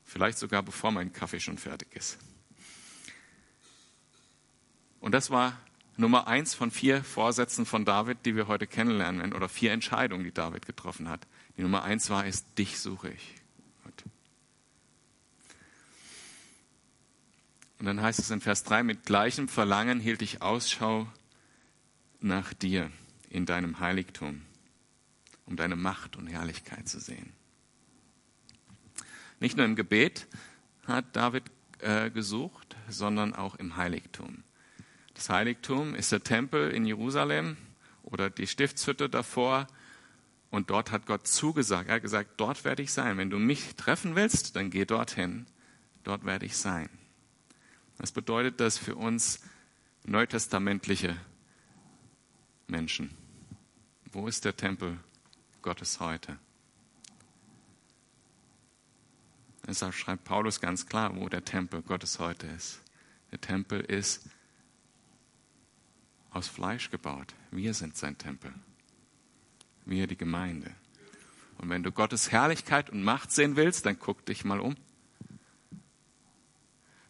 Vielleicht 0.03 0.38
sogar 0.38 0.63
bevor 0.63 0.91
mein 0.91 1.13
Kaffee 1.13 1.39
schon 1.39 1.58
fertig 1.58 1.96
ist. 1.96 2.18
Und 5.00 5.13
das 5.13 5.29
war 5.29 5.58
Nummer 5.98 6.27
eins 6.27 6.53
von 6.53 6.72
vier 6.72 7.03
Vorsätzen 7.03 7.65
von 7.65 7.86
David, 7.86 8.25
die 8.25 8.36
wir 8.36 8.48
heute 8.48 8.68
kennenlernen 8.68 9.22
werden, 9.22 9.34
oder 9.34 9.50
vier 9.50 9.72
Entscheidungen, 9.72 10.24
die 10.24 10.34
David 10.34 10.65
getroffen 10.65 11.10
hat. 11.10 11.27
Die 11.58 11.62
Nummer 11.62 11.84
eins 11.84 12.10
war, 12.10 12.25
ist, 12.25 12.46
dich 12.58 12.79
suche 12.79 13.10
ich. 13.10 13.36
Und 17.79 17.86
dann 17.86 18.01
heißt 18.01 18.20
es 18.20 18.29
in 18.29 18.41
Vers 18.41 18.65
3, 18.65 18.84
mit 18.84 19.06
gleichem 19.06 19.48
Verlangen 19.48 20.01
hielt 20.01 20.22
ich 20.22 20.41
Ausschau 20.41 21.08
nach 22.20 22.53
dir 22.53 22.91
in 23.29 23.46
deinem 23.46 23.79
Heiligtum, 23.79 24.41
um 25.46 25.56
deine 25.56 25.77
Macht 25.77 26.18
und 26.18 26.27
Herrlichkeit 26.27 26.89
zu 26.89 27.00
sehen. 27.00 27.32
Nicht 29.39 29.56
nur 29.56 29.65
im 29.65 29.77
Gebet 29.77 30.27
hat 30.86 31.15
David 31.15 31.44
äh, 31.79 32.10
gesucht, 32.10 32.75
sondern 32.89 33.34
auch 33.34 33.56
im 33.56 33.77
Heiligtum. 33.77 34.44
Das 35.20 35.30
Heiligtum 35.30 35.96
ist 35.96 36.14
der 36.14 36.24
Tempel 36.24 36.72
in 36.72 36.86
Jerusalem 36.86 37.58
oder 38.04 38.30
die 38.30 38.48
Stiftshütte 38.48 39.10
davor. 39.10 39.68
Und 40.50 40.70
dort 40.70 40.94
hat 40.94 41.08
Gott 41.08 41.28
zugesagt. 41.28 41.90
Er 41.90 41.96
hat 41.96 42.04
gesagt, 42.04 42.36
dort 42.38 42.64
werde 42.64 42.84
ich 42.84 42.94
sein. 42.94 43.18
Wenn 43.18 43.30
du 43.30 43.38
mich 43.38 43.76
treffen 43.76 44.16
willst, 44.16 44.56
dann 44.56 44.70
geh 44.70 44.86
dorthin. 44.86 45.46
Dort 46.06 46.24
werde 46.24 46.46
ich 46.46 46.56
sein. 46.56 46.90
Was 47.98 48.14
bedeutet 48.14 48.62
das 48.62 48.78
für 48.78 48.96
uns 48.96 49.42
neutestamentliche 50.06 51.18
Menschen? 52.68 53.10
Wo 54.14 54.26
ist 54.26 54.46
der 54.46 54.56
Tempel 54.56 54.98
Gottes 55.62 56.00
heute? 56.00 56.40
Deshalb 59.68 59.96
schreibt 59.96 60.24
Paulus 60.24 60.62
ganz 60.62 60.86
klar, 60.86 61.14
wo 61.14 61.28
der 61.28 61.44
Tempel 61.44 61.82
Gottes 61.82 62.20
heute 62.20 62.48
ist. 62.48 62.80
Der 63.32 63.42
Tempel 63.42 63.82
ist 63.82 64.30
aus 66.32 66.48
Fleisch 66.48 66.90
gebaut. 66.90 67.34
Wir 67.52 67.74
sind 67.74 67.98
sein 67.98 68.18
Tempel. 68.18 68.54
Wir 69.86 70.08
die 70.08 70.18
Gemeinde. 70.18 70.72
Und 71.58 71.70
wenn 71.70 71.84
du 71.84 71.92
Gottes 71.92 72.32
Herrlichkeit 72.32 72.90
und 72.90 73.04
Macht 73.04 73.32
sehen 73.32 73.56
willst, 73.56 73.86
dann 73.86 74.00
guck 74.00 74.26
dich 74.26 74.46
mal 74.46 74.60
um. 74.60 74.76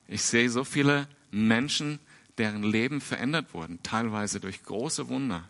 Ich 0.08 0.24
sehe 0.24 0.50
so 0.50 0.64
viele 0.64 1.08
Menschen, 1.30 2.00
deren 2.38 2.64
Leben 2.64 3.02
verändert 3.02 3.54
wurden, 3.54 3.84
teilweise 3.84 4.40
durch 4.40 4.64
große 4.64 5.08
Wunder, 5.10 5.48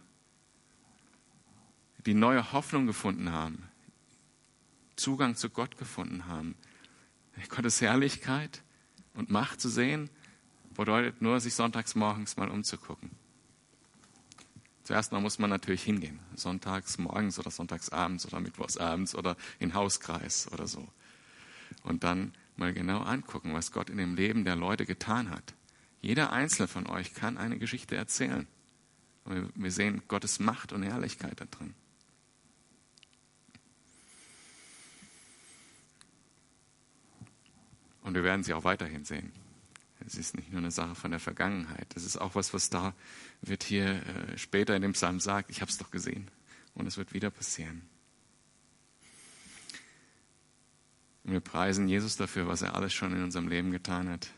die 2.05 2.13
neue 2.13 2.51
Hoffnung 2.51 2.87
gefunden 2.87 3.31
haben, 3.31 3.63
Zugang 4.95 5.35
zu 5.35 5.49
Gott 5.49 5.77
gefunden 5.77 6.25
haben. 6.25 6.55
Gottes 7.47 7.79
Herrlichkeit 7.79 8.63
und 9.13 9.29
Macht 9.29 9.61
zu 9.61 9.69
sehen, 9.69 10.09
bedeutet 10.75 11.21
nur, 11.21 11.39
sich 11.39 11.53
sonntags 11.53 11.95
morgens 11.95 12.35
mal 12.35 12.49
umzugucken. 12.49 13.11
Zuerst 14.89 15.11
mal 15.11 15.21
muss 15.21 15.37
man 15.37 15.51
natürlich 15.51 15.83
hingehen, 15.83 16.19
sonntags 16.33 16.97
morgens 16.97 17.37
oder 17.37 17.51
sonntags 17.51 17.89
abends 17.89 18.25
oder 18.25 18.39
mittwochs 18.39 18.75
abends 18.75 19.13
oder 19.13 19.37
in 19.59 19.75
Hauskreis 19.75 20.51
oder 20.51 20.65
so. 20.65 20.87
Und 21.83 22.03
dann 22.03 22.33
mal 22.55 22.73
genau 22.73 23.01
angucken, 23.01 23.53
was 23.53 23.71
Gott 23.71 23.91
in 23.91 23.97
dem 23.97 24.15
Leben 24.15 24.45
der 24.45 24.55
Leute 24.55 24.87
getan 24.87 25.29
hat. 25.29 25.53
Jeder 26.01 26.33
einzelne 26.33 26.67
von 26.67 26.87
euch 26.87 27.13
kann 27.13 27.37
eine 27.37 27.59
Geschichte 27.59 27.95
erzählen. 27.95 28.47
Und 29.25 29.51
wir 29.53 29.71
sehen 29.71 30.01
Gottes 30.07 30.39
Macht 30.39 30.73
und 30.73 30.81
Herrlichkeit 30.81 31.39
da 31.39 31.45
drin. 31.45 31.75
Und 38.01 38.15
wir 38.15 38.23
werden 38.23 38.41
sie 38.41 38.55
auch 38.55 38.63
weiterhin 38.63 39.05
sehen. 39.05 39.31
Es 40.09 40.17
ist 40.17 40.35
nicht 40.35 40.49
nur 40.49 40.57
eine 40.57 40.71
Sache 40.71 40.95
von 40.95 41.11
der 41.11 41.19
Vergangenheit. 41.19 41.85
Das 41.93 42.03
ist 42.03 42.17
auch 42.17 42.33
was, 42.33 42.51
was 42.51 42.71
da 42.71 42.95
wird 43.41 43.61
hier 43.61 43.85
äh, 43.85 44.37
später 44.39 44.75
in 44.75 44.81
dem 44.81 44.93
Psalm 44.93 45.19
sagt. 45.19 45.51
Ich 45.51 45.61
habe 45.61 45.69
es 45.69 45.77
doch 45.77 45.91
gesehen. 45.91 46.31
Und 46.73 46.87
es 46.87 46.97
wird 46.97 47.13
wieder 47.13 47.29
passieren. 47.29 47.87
Und 51.23 51.33
wir 51.33 51.41
preisen 51.41 51.87
Jesus 51.87 52.17
dafür, 52.17 52.47
was 52.47 52.63
er 52.63 52.73
alles 52.73 52.91
schon 52.91 53.15
in 53.15 53.23
unserem 53.23 53.49
Leben 53.49 53.69
getan 53.69 54.09
hat. 54.09 54.31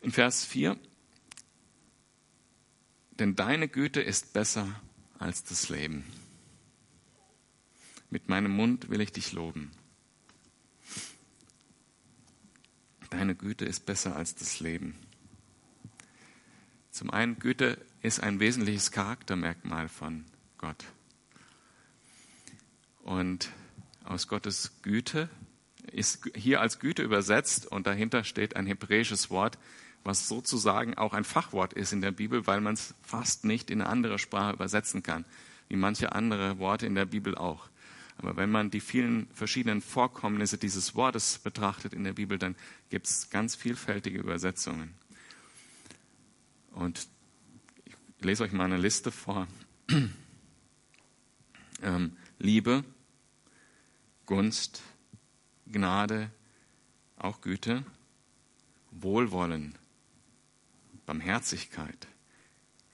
In 0.00 0.12
Vers 0.12 0.44
4, 0.44 0.78
denn 3.18 3.34
deine 3.34 3.66
Güte 3.66 4.00
ist 4.00 4.32
besser 4.32 4.80
als 5.18 5.42
das 5.42 5.70
Leben. 5.70 6.04
Mit 8.10 8.28
meinem 8.28 8.52
Mund 8.52 8.90
will 8.90 9.00
ich 9.00 9.10
dich 9.10 9.32
loben. 9.32 9.72
Deine 13.10 13.34
Güte 13.34 13.64
ist 13.64 13.86
besser 13.86 14.16
als 14.16 14.34
das 14.34 14.60
Leben. 14.60 14.96
Zum 16.90 17.10
einen, 17.10 17.38
Güte 17.38 17.78
ist 18.02 18.20
ein 18.20 18.40
wesentliches 18.40 18.90
Charaktermerkmal 18.90 19.88
von 19.88 20.24
Gott. 20.58 20.84
Und 23.02 23.50
aus 24.04 24.28
Gottes 24.28 24.72
Güte, 24.82 25.28
ist 25.92 26.30
hier 26.34 26.60
als 26.60 26.78
Güte 26.78 27.02
übersetzt 27.02 27.66
und 27.66 27.86
dahinter 27.86 28.24
steht 28.24 28.56
ein 28.56 28.66
hebräisches 28.66 29.30
Wort, 29.30 29.58
was 30.04 30.28
sozusagen 30.28 30.96
auch 30.96 31.12
ein 31.12 31.24
Fachwort 31.24 31.72
ist 31.72 31.92
in 31.92 32.00
der 32.00 32.12
Bibel, 32.12 32.46
weil 32.46 32.60
man 32.60 32.74
es 32.74 32.94
fast 33.02 33.44
nicht 33.44 33.70
in 33.70 33.80
eine 33.80 33.90
andere 33.90 34.18
Sprache 34.18 34.54
übersetzen 34.54 35.02
kann, 35.02 35.24
wie 35.68 35.76
manche 35.76 36.12
andere 36.12 36.58
Worte 36.58 36.86
in 36.86 36.94
der 36.94 37.06
Bibel 37.06 37.36
auch. 37.36 37.68
Aber 38.20 38.36
wenn 38.36 38.50
man 38.50 38.70
die 38.70 38.80
vielen 38.80 39.28
verschiedenen 39.32 39.80
Vorkommnisse 39.80 40.58
dieses 40.58 40.94
Wortes 40.94 41.38
betrachtet 41.38 41.94
in 41.94 42.04
der 42.04 42.12
Bibel, 42.12 42.38
dann 42.38 42.54
gibt 42.90 43.06
es 43.06 43.30
ganz 43.30 43.54
vielfältige 43.54 44.18
Übersetzungen. 44.18 44.94
Und 46.72 47.08
ich 47.86 47.94
lese 48.20 48.42
euch 48.44 48.52
mal 48.52 48.66
eine 48.66 48.76
Liste 48.76 49.10
vor. 49.10 49.48
ähm, 51.82 52.14
Liebe, 52.38 52.84
Gunst, 54.26 54.82
Gnade, 55.66 56.30
auch 57.16 57.40
Güte, 57.40 57.84
Wohlwollen, 58.90 59.78
Barmherzigkeit, 61.06 62.06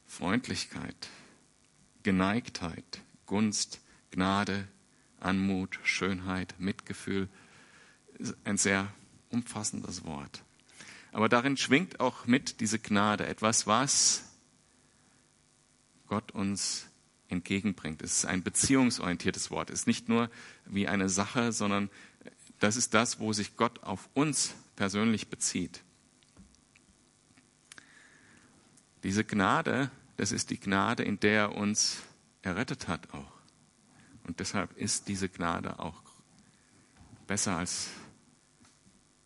Freundlichkeit, 0.06 1.08
Geneigtheit, 2.04 3.02
Gunst, 3.26 3.80
Gnade, 4.12 4.68
Anmut, 5.26 5.78
Schönheit, 5.82 6.54
Mitgefühl. 6.58 7.28
Ein 8.44 8.56
sehr 8.56 8.92
umfassendes 9.30 10.04
Wort. 10.04 10.44
Aber 11.12 11.28
darin 11.28 11.56
schwingt 11.56 12.00
auch 12.00 12.26
mit 12.26 12.60
diese 12.60 12.78
Gnade, 12.78 13.26
etwas, 13.26 13.66
was 13.66 14.24
Gott 16.06 16.32
uns 16.32 16.86
entgegenbringt. 17.28 18.02
Es 18.02 18.18
ist 18.18 18.26
ein 18.26 18.42
beziehungsorientiertes 18.42 19.50
Wort. 19.50 19.70
Es 19.70 19.80
ist 19.80 19.86
nicht 19.86 20.08
nur 20.08 20.30
wie 20.64 20.86
eine 20.86 21.08
Sache, 21.08 21.52
sondern 21.52 21.90
das 22.60 22.76
ist 22.76 22.94
das, 22.94 23.18
wo 23.18 23.32
sich 23.32 23.56
Gott 23.56 23.82
auf 23.82 24.08
uns 24.14 24.54
persönlich 24.76 25.28
bezieht. 25.28 25.82
Diese 29.02 29.24
Gnade, 29.24 29.90
das 30.16 30.32
ist 30.32 30.50
die 30.50 30.60
Gnade, 30.60 31.02
in 31.02 31.18
der 31.20 31.40
er 31.40 31.54
uns 31.56 32.02
errettet 32.42 32.88
hat 32.88 33.12
auch. 33.12 33.35
Und 34.26 34.40
deshalb 34.40 34.76
ist 34.76 35.06
diese 35.08 35.28
Gnade 35.28 35.78
auch 35.78 36.02
besser 37.26 37.56
als 37.56 37.90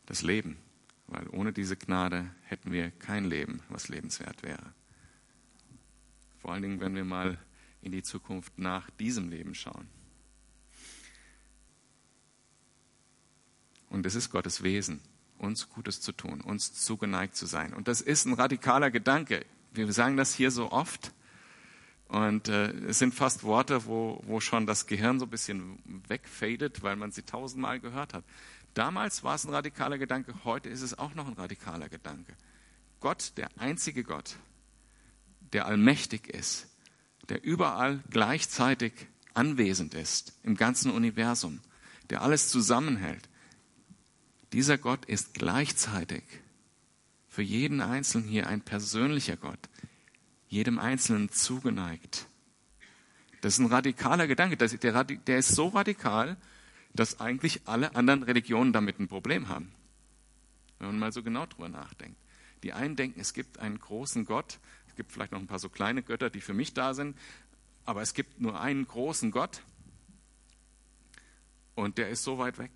das 0.06 0.22
Leben, 0.22 0.58
weil 1.06 1.26
ohne 1.28 1.52
diese 1.52 1.76
Gnade 1.76 2.30
hätten 2.44 2.70
wir 2.70 2.90
kein 2.90 3.24
Leben, 3.24 3.62
was 3.68 3.88
lebenswert 3.88 4.42
wäre. 4.42 4.74
Vor 6.40 6.52
allen 6.52 6.62
Dingen, 6.62 6.80
wenn 6.80 6.94
wir 6.94 7.04
mal 7.04 7.38
in 7.80 7.92
die 7.92 8.02
Zukunft 8.02 8.58
nach 8.58 8.90
diesem 8.90 9.30
Leben 9.30 9.54
schauen. 9.54 9.88
Und 13.88 14.04
es 14.06 14.14
ist 14.14 14.30
Gottes 14.30 14.62
Wesen, 14.62 15.00
uns 15.38 15.68
Gutes 15.70 16.00
zu 16.00 16.12
tun, 16.12 16.40
uns 16.42 16.74
zugeneigt 16.74 17.36
zu 17.36 17.46
sein. 17.46 17.72
Und 17.72 17.88
das 17.88 18.02
ist 18.02 18.26
ein 18.26 18.34
radikaler 18.34 18.90
Gedanke. 18.90 19.46
Wir 19.72 19.90
sagen 19.92 20.16
das 20.16 20.34
hier 20.34 20.50
so 20.50 20.70
oft. 20.70 21.12
Und 22.10 22.48
äh, 22.48 22.72
es 22.88 22.98
sind 22.98 23.14
fast 23.14 23.44
Worte, 23.44 23.86
wo, 23.86 24.20
wo 24.26 24.40
schon 24.40 24.66
das 24.66 24.88
Gehirn 24.88 25.20
so 25.20 25.26
ein 25.26 25.30
bisschen 25.30 25.78
wegfadet, 26.08 26.82
weil 26.82 26.96
man 26.96 27.12
sie 27.12 27.22
tausendmal 27.22 27.78
gehört 27.78 28.14
hat. 28.14 28.24
Damals 28.74 29.22
war 29.22 29.36
es 29.36 29.44
ein 29.44 29.54
radikaler 29.54 29.96
Gedanke, 29.96 30.34
heute 30.44 30.68
ist 30.68 30.82
es 30.82 30.98
auch 30.98 31.14
noch 31.14 31.28
ein 31.28 31.34
radikaler 31.34 31.88
Gedanke. 31.88 32.34
Gott, 32.98 33.34
der 33.36 33.48
einzige 33.58 34.02
Gott, 34.02 34.34
der 35.52 35.66
allmächtig 35.66 36.26
ist, 36.26 36.66
der 37.28 37.44
überall 37.44 38.02
gleichzeitig 38.10 38.92
anwesend 39.32 39.94
ist, 39.94 40.32
im 40.42 40.56
ganzen 40.56 40.90
Universum, 40.90 41.60
der 42.10 42.22
alles 42.22 42.48
zusammenhält. 42.48 43.28
Dieser 44.52 44.78
Gott 44.78 45.04
ist 45.04 45.34
gleichzeitig 45.34 46.24
für 47.28 47.42
jeden 47.42 47.80
Einzelnen 47.80 48.26
hier 48.26 48.48
ein 48.48 48.62
persönlicher 48.62 49.36
Gott, 49.36 49.60
jedem 50.50 50.78
Einzelnen 50.78 51.30
zugeneigt. 51.30 52.26
Das 53.40 53.54
ist 53.54 53.60
ein 53.60 53.66
radikaler 53.66 54.26
Gedanke. 54.26 54.56
Der, 54.56 55.38
ist 55.38 55.54
so 55.54 55.68
radikal, 55.68 56.36
dass 56.92 57.20
eigentlich 57.20 57.62
alle 57.66 57.94
anderen 57.94 58.24
Religionen 58.24 58.72
damit 58.72 58.98
ein 58.98 59.08
Problem 59.08 59.48
haben. 59.48 59.72
Wenn 60.78 60.88
man 60.88 60.98
mal 60.98 61.12
so 61.12 61.22
genau 61.22 61.46
drüber 61.46 61.68
nachdenkt. 61.68 62.20
Die 62.64 62.72
einen 62.72 62.96
denken, 62.96 63.20
es 63.20 63.32
gibt 63.32 63.58
einen 63.58 63.78
großen 63.78 64.26
Gott, 64.26 64.58
es 64.88 64.96
gibt 64.96 65.12
vielleicht 65.12 65.32
noch 65.32 65.38
ein 65.38 65.46
paar 65.46 65.60
so 65.60 65.70
kleine 65.70 66.02
Götter, 66.02 66.28
die 66.28 66.42
für 66.42 66.52
mich 66.52 66.74
da 66.74 66.92
sind, 66.92 67.16
aber 67.86 68.02
es 68.02 68.12
gibt 68.12 68.40
nur 68.40 68.60
einen 68.60 68.86
großen 68.86 69.30
Gott 69.30 69.62
und 71.74 71.96
der 71.96 72.10
ist 72.10 72.22
so 72.22 72.38
weit 72.38 72.58
weg. 72.58 72.72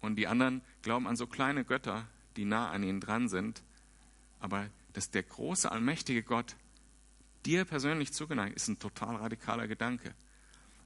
Und 0.00 0.16
die 0.16 0.26
anderen 0.26 0.62
glauben 0.82 1.06
an 1.06 1.14
so 1.14 1.26
kleine 1.26 1.64
Götter, 1.64 2.08
die 2.36 2.44
nah 2.44 2.70
an 2.70 2.82
ihnen 2.82 3.00
dran 3.00 3.28
sind, 3.28 3.62
aber 4.40 4.68
dass 4.94 5.10
der 5.10 5.22
große, 5.22 5.70
allmächtige 5.70 6.22
Gott 6.22 6.56
dir 7.46 7.64
persönlich 7.64 8.12
zugeneigt 8.12 8.56
ist, 8.56 8.68
ein 8.68 8.78
total 8.78 9.16
radikaler 9.16 9.68
Gedanke. 9.68 10.14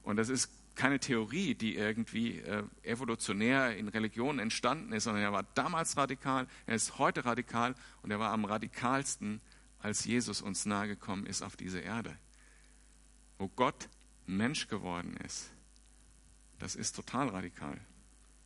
Und 0.03 0.17
das 0.17 0.29
ist 0.29 0.49
keine 0.75 0.99
Theorie, 0.99 1.53
die 1.55 1.75
irgendwie 1.75 2.39
äh, 2.39 2.63
evolutionär 2.83 3.75
in 3.75 3.87
Religionen 3.87 4.39
entstanden 4.39 4.93
ist, 4.93 5.03
sondern 5.03 5.23
er 5.23 5.33
war 5.33 5.43
damals 5.53 5.97
radikal, 5.97 6.47
er 6.65 6.75
ist 6.75 6.97
heute 6.97 7.25
radikal 7.25 7.75
und 8.01 8.11
er 8.11 8.19
war 8.19 8.31
am 8.31 8.45
radikalsten, 8.45 9.41
als 9.79 10.05
Jesus 10.05 10.41
uns 10.41 10.65
nahegekommen 10.65 11.25
ist 11.25 11.41
auf 11.41 11.55
diese 11.55 11.79
Erde. 11.79 12.17
Wo 13.37 13.47
Gott 13.49 13.89
Mensch 14.27 14.67
geworden 14.67 15.17
ist, 15.25 15.51
das 16.59 16.75
ist 16.75 16.95
total 16.95 17.29
radikal. 17.29 17.79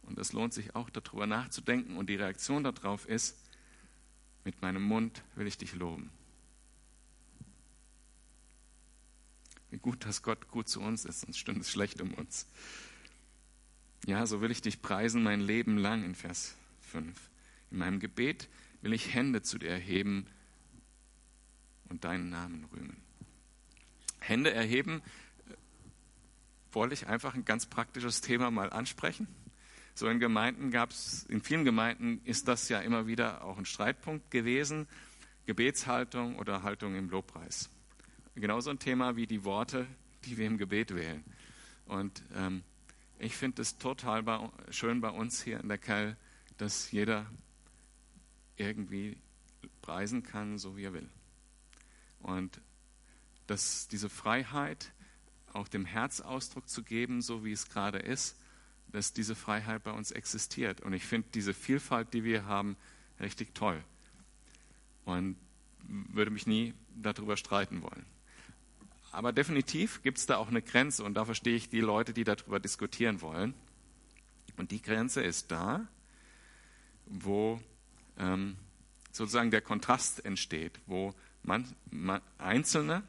Und 0.03 0.17
es 0.17 0.33
lohnt 0.33 0.53
sich 0.53 0.75
auch 0.75 0.89
darüber 0.89 1.27
nachzudenken 1.27 1.97
und 1.97 2.09
die 2.09 2.15
Reaktion 2.15 2.63
darauf 2.63 3.07
ist, 3.07 3.37
mit 4.43 4.61
meinem 4.61 4.83
Mund 4.83 5.23
will 5.35 5.47
ich 5.47 5.57
dich 5.57 5.73
loben. 5.73 6.11
Wie 9.69 9.77
gut, 9.77 10.05
dass 10.05 10.21
Gott 10.21 10.47
gut 10.49 10.69
zu 10.69 10.81
uns 10.81 11.05
ist, 11.05 11.21
sonst 11.21 11.37
stünde 11.37 11.61
es 11.61 11.69
schlecht 11.69 12.01
um 12.01 12.13
uns. 12.13 12.47
Ja, 14.05 14.25
so 14.25 14.41
will 14.41 14.51
ich 14.51 14.61
dich 14.61 14.81
preisen 14.81 15.23
mein 15.23 15.41
Leben 15.41 15.77
lang 15.77 16.03
in 16.03 16.15
Vers 16.15 16.55
5. 16.81 17.17
In 17.71 17.77
meinem 17.77 17.99
Gebet 17.99 18.49
will 18.81 18.93
ich 18.93 19.13
Hände 19.13 19.41
zu 19.41 19.57
dir 19.57 19.69
erheben 19.69 20.27
und 21.89 22.03
deinen 22.03 22.29
Namen 22.29 22.65
rühmen. 22.65 22.97
Hände 24.19 24.53
erheben, 24.53 25.01
wollte 26.71 26.93
ich 26.93 27.07
einfach 27.07 27.33
ein 27.33 27.45
ganz 27.45 27.65
praktisches 27.65 28.21
Thema 28.21 28.51
mal 28.51 28.69
ansprechen. 28.71 29.27
So 29.95 30.07
in 30.07 30.19
Gemeinden 30.19 30.71
gab 30.71 30.91
es, 30.91 31.23
in 31.23 31.41
vielen 31.41 31.63
Gemeinden 31.63 32.21
ist 32.25 32.47
das 32.47 32.69
ja 32.69 32.79
immer 32.81 33.07
wieder 33.07 33.43
auch 33.43 33.57
ein 33.57 33.65
Streitpunkt 33.65 34.29
gewesen, 34.29 34.87
Gebetshaltung 35.45 36.37
oder 36.37 36.63
Haltung 36.63 36.95
im 36.95 37.09
Lobpreis 37.09 37.69
genauso 38.35 38.69
ein 38.69 38.79
Thema 38.79 39.15
wie 39.15 39.27
die 39.27 39.43
Worte, 39.43 39.87
die 40.25 40.37
wir 40.37 40.47
im 40.47 40.57
Gebet 40.57 40.93
wählen. 40.93 41.23
Und 41.85 42.23
ähm, 42.35 42.63
ich 43.19 43.35
finde 43.35 43.61
es 43.61 43.77
total 43.77 44.23
bei, 44.23 44.49
schön 44.69 45.01
bei 45.01 45.09
uns 45.09 45.41
hier 45.41 45.59
in 45.59 45.69
der 45.69 45.77
Kell, 45.77 46.17
dass 46.57 46.91
jeder 46.91 47.25
irgendwie 48.57 49.17
preisen 49.81 50.23
kann, 50.23 50.57
so 50.57 50.75
wie 50.77 50.83
er 50.83 50.93
will. 50.93 51.09
Und 52.19 52.59
dass 53.47 53.87
diese 53.87 54.09
Freiheit, 54.09 54.91
auch 55.53 55.67
dem 55.67 55.85
Herz 55.85 56.19
Ausdruck 56.19 56.67
zu 56.67 56.83
geben, 56.83 57.21
so 57.21 57.45
wie 57.45 57.51
es 57.51 57.69
gerade 57.69 57.99
ist, 57.99 58.37
dass 58.91 59.13
diese 59.13 59.35
Freiheit 59.35 59.83
bei 59.83 59.91
uns 59.91 60.11
existiert. 60.11 60.81
Und 60.81 60.93
ich 60.93 61.05
finde 61.05 61.29
diese 61.33 61.53
Vielfalt, 61.53 62.13
die 62.13 62.23
wir 62.23 62.45
haben, 62.45 62.75
richtig 63.19 63.53
toll. 63.53 63.81
Und 65.05 65.37
würde 65.87 66.31
mich 66.31 66.47
nie 66.47 66.73
darüber 66.95 67.37
streiten 67.37 67.81
wollen. 67.81 68.05
Aber 69.15 69.31
definitiv 69.31 70.01
gibt 70.01 70.17
es 70.17 70.25
da 70.25 70.35
auch 70.35 70.49
eine 70.49 70.61
Grenze 70.61 71.05
und 71.05 71.13
da 71.13 71.23
verstehe 71.23 71.55
ich 71.55 71.69
die 71.69 71.79
Leute, 71.79 72.11
die 72.11 72.25
darüber 72.25 72.59
diskutieren 72.59 73.21
wollen. 73.21 73.53
Und 74.57 74.71
die 74.71 74.81
Grenze 74.81 75.23
ist 75.23 75.51
da, 75.51 75.87
wo 77.05 77.61
ähm, 78.17 78.57
sozusagen 79.13 79.51
der 79.51 79.61
Kontrast 79.61 80.25
entsteht, 80.25 80.81
wo 80.85 81.15
man, 81.43 81.65
man, 81.89 82.21
Einzelne 82.37 83.03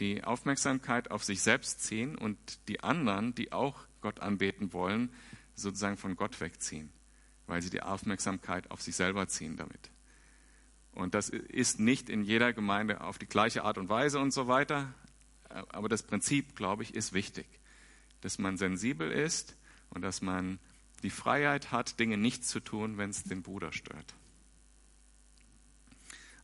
die 0.00 0.24
Aufmerksamkeit 0.24 1.12
auf 1.12 1.22
sich 1.22 1.40
selbst 1.40 1.84
ziehen 1.84 2.18
und 2.18 2.36
die 2.66 2.80
anderen, 2.80 3.32
die 3.36 3.52
auch 3.52 3.86
Gott 4.00 4.18
anbeten 4.18 4.72
wollen, 4.72 5.08
sozusagen 5.54 5.98
von 5.98 6.16
Gott 6.16 6.40
wegziehen, 6.40 6.90
weil 7.46 7.62
sie 7.62 7.70
die 7.70 7.82
Aufmerksamkeit 7.82 8.72
auf 8.72 8.82
sich 8.82 8.96
selber 8.96 9.28
ziehen 9.28 9.56
damit. 9.56 9.92
Und 10.90 11.14
das 11.14 11.28
ist 11.28 11.78
nicht 11.78 12.08
in 12.08 12.24
jeder 12.24 12.52
Gemeinde 12.52 13.02
auf 13.02 13.18
die 13.18 13.26
gleiche 13.26 13.62
Art 13.62 13.78
und 13.78 13.88
Weise 13.88 14.18
und 14.18 14.32
so 14.32 14.48
weiter, 14.48 14.92
aber 15.48 15.88
das 15.88 16.02
Prinzip, 16.02 16.56
glaube 16.56 16.82
ich, 16.82 16.94
ist 16.94 17.12
wichtig, 17.12 17.46
dass 18.20 18.38
man 18.38 18.56
sensibel 18.56 19.10
ist 19.10 19.56
und 19.90 20.02
dass 20.02 20.22
man 20.22 20.58
die 21.02 21.10
Freiheit 21.10 21.70
hat, 21.70 21.98
Dinge 22.00 22.16
nicht 22.16 22.44
zu 22.44 22.60
tun, 22.60 22.98
wenn 22.98 23.10
es 23.10 23.24
den 23.24 23.42
Bruder 23.42 23.72
stört. 23.72 24.14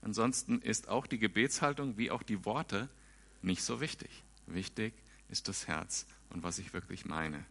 Ansonsten 0.01 0.61
ist 0.61 0.88
auch 0.88 1.07
die 1.07 1.19
Gebetshaltung 1.19 1.97
wie 1.97 2.11
auch 2.11 2.23
die 2.23 2.45
Worte 2.45 2.88
nicht 3.43 3.62
so 3.62 3.81
wichtig. 3.81 4.11
Wichtig 4.47 4.93
ist 5.29 5.49
das 5.49 5.67
Herz 5.67 6.07
und 6.31 6.43
was 6.43 6.59
ich 6.59 6.73
wirklich 6.73 7.05
meine. 7.05 7.45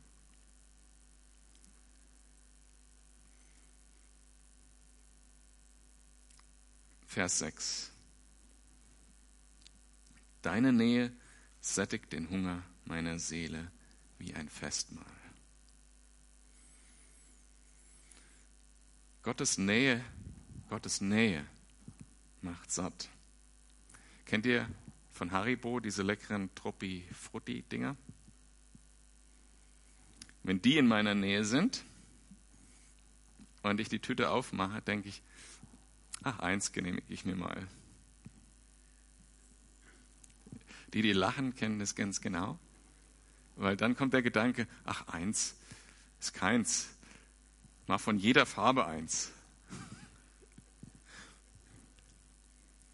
Vers 7.07 7.39
6. 7.39 7.91
Deine 10.41 10.73
Nähe 10.73 11.11
sättigt 11.63 12.11
den 12.11 12.29
Hunger 12.29 12.61
meiner 12.85 13.19
Seele 13.19 13.71
wie 14.19 14.33
ein 14.33 14.49
Festmahl. 14.49 15.05
Gottes 19.23 19.57
Nähe, 19.57 20.03
Gottes 20.69 20.99
Nähe 20.99 21.45
macht 22.41 22.69
satt. 22.69 23.09
Kennt 24.25 24.45
ihr 24.45 24.67
von 25.11 25.31
Haribo 25.31 25.79
diese 25.79 26.03
leckeren 26.03 26.53
Troppi 26.53 27.07
Frutti 27.13 27.61
Dinger? 27.63 27.95
Wenn 30.43 30.61
die 30.61 30.77
in 30.77 30.87
meiner 30.87 31.15
Nähe 31.15 31.45
sind 31.45 31.85
und 33.61 33.79
ich 33.79 33.87
die 33.87 33.99
Tüte 33.99 34.31
aufmache, 34.31 34.81
denke 34.81 35.07
ich, 35.07 35.21
ach, 36.23 36.39
eins 36.39 36.73
genehmige 36.73 37.13
ich 37.13 37.23
mir 37.23 37.37
mal. 37.37 37.65
Die, 40.93 41.01
die 41.01 41.13
lachen, 41.13 41.55
kennen 41.55 41.79
das 41.79 41.95
ganz 41.95 42.21
genau. 42.21 42.59
Weil 43.55 43.75
dann 43.75 43.95
kommt 43.95 44.13
der 44.13 44.21
Gedanke, 44.21 44.67
ach, 44.85 45.07
eins 45.07 45.55
ist 46.19 46.33
keins. 46.33 46.89
Mal 47.87 47.97
von 47.97 48.17
jeder 48.17 48.45
Farbe 48.45 48.85
eins. 48.85 49.31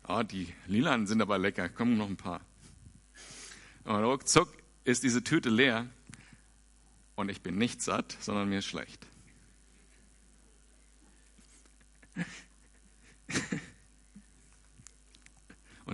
Ah, 0.04 0.24
die 0.24 0.52
lilanen 0.66 1.06
sind 1.06 1.22
aber 1.22 1.38
lecker, 1.38 1.70
kommen 1.70 1.98
noch 1.98 2.08
ein 2.08 2.18
paar. 2.18 2.42
Und 3.84 4.04
ruckzuck 4.04 4.50
ist 4.84 5.04
diese 5.04 5.24
Tüte 5.24 5.50
leer 5.50 5.88
und 7.16 7.30
ich 7.30 7.42
bin 7.42 7.58
nicht 7.58 7.82
satt, 7.82 8.18
sondern 8.20 8.50
mir 8.50 8.60
ist 8.60 8.66
schlecht. 8.66 9.06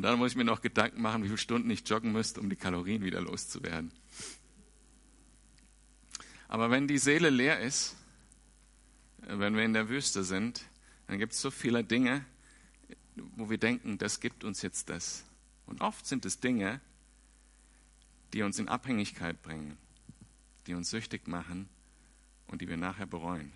Dann 0.06 0.20
muss 0.20 0.32
ich 0.32 0.38
mir 0.38 0.44
noch 0.44 0.62
Gedanken 0.62 1.02
machen, 1.02 1.24
wie 1.24 1.28
viele 1.28 1.40
Stunden 1.40 1.70
ich 1.72 1.88
joggen 1.90 2.12
müsste, 2.12 2.40
um 2.40 2.48
die 2.48 2.56
Kalorien 2.56 3.04
wieder 3.04 3.22
loszuwerden. 3.22 3.92
Aber 6.48 6.70
wenn 6.70 6.88
die 6.88 7.00
Seele 7.00 7.32
leer 7.32 7.60
ist, 7.60 7.96
wenn 9.18 9.56
wir 9.56 9.64
in 9.64 9.74
der 9.74 9.90
Wüste 9.90 10.24
sind, 10.24 10.62
dann 11.08 11.18
gibt 11.18 11.34
es 11.34 11.42
so 11.42 11.50
viele 11.50 11.84
Dinge, 11.84 12.24
wo 13.36 13.50
wir 13.50 13.58
denken, 13.58 13.98
das 13.98 14.20
gibt 14.20 14.44
uns 14.44 14.62
jetzt 14.62 14.90
das. 14.90 15.26
Und 15.66 15.82
oft 15.82 16.06
sind 16.06 16.24
es 16.26 16.40
Dinge, 16.40 16.82
die 18.32 18.44
uns 18.44 18.60
in 18.60 18.68
Abhängigkeit 18.68 19.42
bringen, 19.42 19.76
die 20.68 20.76
uns 20.76 20.92
süchtig 20.92 21.28
machen 21.28 21.68
und 22.46 22.62
die 22.62 22.70
wir 22.70 22.78
nachher 22.78 23.08
bereuen. 23.08 23.52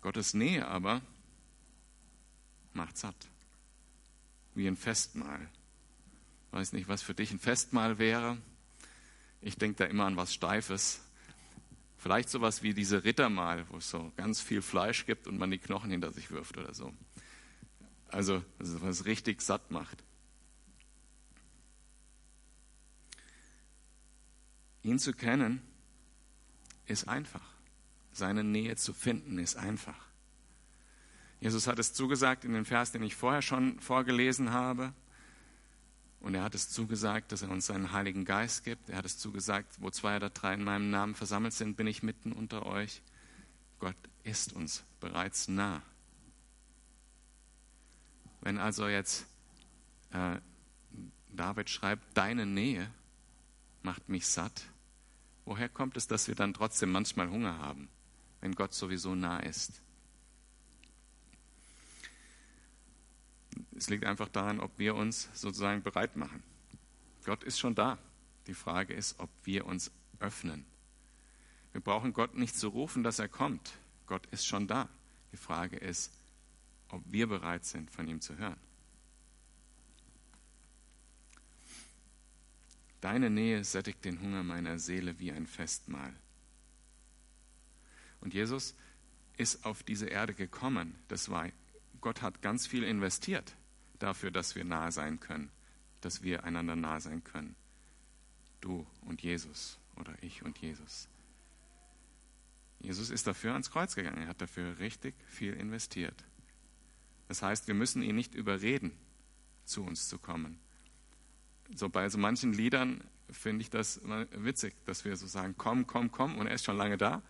Gottes 0.00 0.32
Nähe 0.32 0.68
aber 0.68 1.02
macht 2.74 2.96
satt. 2.96 3.16
wie 4.54 4.66
ein 4.66 4.76
Festmahl. 4.76 5.48
Ich 6.46 6.52
weiß 6.52 6.72
nicht, 6.74 6.86
was 6.86 7.00
für 7.00 7.14
dich 7.14 7.30
ein 7.30 7.38
Festmahl 7.38 7.98
wäre. 7.98 8.36
Ich 9.40 9.56
denke 9.56 9.78
da 9.78 9.84
immer 9.84 10.04
an 10.04 10.16
was 10.16 10.34
Steifes. 10.34 11.00
Vielleicht 11.96 12.28
sowas 12.28 12.62
wie 12.62 12.74
diese 12.74 13.04
Rittermahl, 13.04 13.66
wo 13.70 13.78
es 13.78 13.88
so 13.88 14.12
ganz 14.16 14.40
viel 14.40 14.60
Fleisch 14.60 15.06
gibt 15.06 15.26
und 15.26 15.38
man 15.38 15.50
die 15.50 15.58
Knochen 15.58 15.90
hinter 15.90 16.12
sich 16.12 16.30
wirft 16.30 16.58
oder 16.58 16.74
so. 16.74 16.92
Also, 18.08 18.44
was 18.58 19.06
richtig 19.06 19.40
satt 19.40 19.70
macht. 19.70 20.04
Ihn 24.82 24.98
zu 24.98 25.12
kennen 25.12 25.62
ist 26.86 27.08
einfach. 27.08 27.48
Seine 28.12 28.44
Nähe 28.44 28.76
zu 28.76 28.92
finden 28.92 29.38
ist 29.38 29.56
einfach. 29.56 30.11
Jesus 31.42 31.66
hat 31.66 31.80
es 31.80 31.92
zugesagt 31.92 32.44
in 32.44 32.52
dem 32.52 32.64
Vers, 32.64 32.92
den 32.92 33.02
ich 33.02 33.16
vorher 33.16 33.42
schon 33.42 33.80
vorgelesen 33.80 34.52
habe. 34.52 34.92
Und 36.20 36.36
er 36.36 36.44
hat 36.44 36.54
es 36.54 36.70
zugesagt, 36.70 37.32
dass 37.32 37.42
er 37.42 37.50
uns 37.50 37.66
seinen 37.66 37.90
Heiligen 37.90 38.24
Geist 38.24 38.62
gibt. 38.62 38.88
Er 38.88 38.98
hat 38.98 39.06
es 39.06 39.18
zugesagt, 39.18 39.74
wo 39.80 39.90
zwei 39.90 40.14
oder 40.14 40.30
drei 40.30 40.54
in 40.54 40.62
meinem 40.62 40.90
Namen 40.90 41.16
versammelt 41.16 41.52
sind, 41.52 41.76
bin 41.76 41.88
ich 41.88 42.04
mitten 42.04 42.30
unter 42.30 42.64
euch. 42.64 43.02
Gott 43.80 43.96
ist 44.22 44.52
uns 44.52 44.84
bereits 45.00 45.48
nah. 45.48 45.82
Wenn 48.40 48.58
also 48.58 48.86
jetzt 48.86 49.26
äh, 50.12 50.36
David 51.32 51.70
schreibt, 51.70 52.04
deine 52.16 52.46
Nähe 52.46 52.88
macht 53.82 54.08
mich 54.08 54.28
satt, 54.28 54.62
woher 55.44 55.68
kommt 55.68 55.96
es, 55.96 56.06
dass 56.06 56.28
wir 56.28 56.36
dann 56.36 56.54
trotzdem 56.54 56.92
manchmal 56.92 57.28
Hunger 57.30 57.58
haben, 57.58 57.88
wenn 58.40 58.54
Gott 58.54 58.74
sowieso 58.74 59.16
nah 59.16 59.40
ist? 59.40 59.82
Es 63.76 63.88
liegt 63.88 64.04
einfach 64.04 64.28
daran, 64.28 64.60
ob 64.60 64.78
wir 64.78 64.94
uns 64.94 65.28
sozusagen 65.32 65.82
bereit 65.82 66.16
machen. 66.16 66.42
Gott 67.24 67.42
ist 67.44 67.58
schon 67.58 67.74
da. 67.74 67.98
Die 68.46 68.54
Frage 68.54 68.92
ist, 68.92 69.18
ob 69.20 69.30
wir 69.44 69.66
uns 69.66 69.90
öffnen. 70.18 70.64
Wir 71.72 71.80
brauchen 71.80 72.12
Gott 72.12 72.34
nicht 72.34 72.56
zu 72.56 72.68
rufen, 72.68 73.02
dass 73.02 73.18
er 73.18 73.28
kommt. 73.28 73.72
Gott 74.06 74.26
ist 74.26 74.46
schon 74.46 74.66
da. 74.66 74.88
Die 75.32 75.36
Frage 75.36 75.76
ist, 75.76 76.12
ob 76.88 77.02
wir 77.06 77.26
bereit 77.26 77.64
sind, 77.64 77.90
von 77.90 78.06
ihm 78.08 78.20
zu 78.20 78.36
hören. 78.36 78.58
Deine 83.00 83.30
Nähe 83.30 83.64
sättigt 83.64 84.04
den 84.04 84.20
Hunger 84.20 84.42
meiner 84.42 84.78
Seele 84.78 85.18
wie 85.18 85.32
ein 85.32 85.46
Festmahl. 85.46 86.14
Und 88.20 88.34
Jesus 88.34 88.76
ist 89.38 89.64
auf 89.64 89.82
diese 89.82 90.06
Erde 90.06 90.34
gekommen. 90.34 90.94
Das 91.08 91.30
war, 91.30 91.48
Gott 92.00 92.22
hat 92.22 92.42
ganz 92.42 92.66
viel 92.66 92.84
investiert 92.84 93.56
dafür, 94.02 94.30
dass 94.30 94.54
wir 94.54 94.64
nahe 94.64 94.92
sein 94.92 95.20
können, 95.20 95.50
dass 96.00 96.22
wir 96.22 96.44
einander 96.44 96.76
nahe 96.76 97.00
sein 97.00 97.22
können. 97.24 97.54
Du 98.60 98.86
und 99.02 99.22
Jesus 99.22 99.78
oder 99.96 100.14
ich 100.22 100.42
und 100.42 100.58
Jesus. 100.58 101.08
Jesus 102.80 103.10
ist 103.10 103.26
dafür 103.26 103.52
ans 103.52 103.70
Kreuz 103.70 103.94
gegangen. 103.94 104.22
Er 104.22 104.28
hat 104.28 104.40
dafür 104.40 104.78
richtig 104.78 105.14
viel 105.28 105.54
investiert. 105.54 106.24
Das 107.28 107.42
heißt, 107.42 107.68
wir 107.68 107.74
müssen 107.74 108.02
ihn 108.02 108.16
nicht 108.16 108.34
überreden, 108.34 108.92
zu 109.64 109.84
uns 109.84 110.08
zu 110.08 110.18
kommen. 110.18 110.58
So 111.74 111.88
bei 111.88 112.08
so 112.08 112.18
manchen 112.18 112.52
Liedern 112.52 113.02
finde 113.30 113.62
ich 113.62 113.70
das 113.70 114.00
witzig, 114.32 114.74
dass 114.84 115.04
wir 115.04 115.16
so 115.16 115.26
sagen, 115.26 115.54
komm, 115.56 115.86
komm, 115.86 116.10
komm, 116.10 116.36
und 116.38 116.46
er 116.46 116.54
ist 116.54 116.64
schon 116.64 116.76
lange 116.76 116.98
da. 116.98 117.22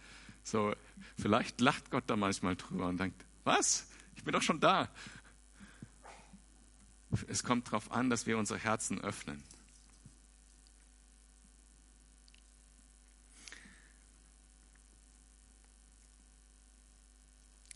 So, 0.42 0.74
vielleicht 1.16 1.60
lacht 1.60 1.90
Gott 1.90 2.04
da 2.08 2.16
manchmal 2.16 2.56
drüber 2.56 2.88
und 2.88 2.98
denkt, 2.98 3.24
was? 3.44 3.86
Ich 4.16 4.24
bin 4.24 4.32
doch 4.32 4.42
schon 4.42 4.60
da. 4.60 4.88
Es 7.28 7.44
kommt 7.44 7.68
darauf 7.68 7.92
an, 7.92 8.08
dass 8.08 8.26
wir 8.26 8.38
unsere 8.38 8.58
Herzen 8.58 9.00
öffnen. 9.00 9.42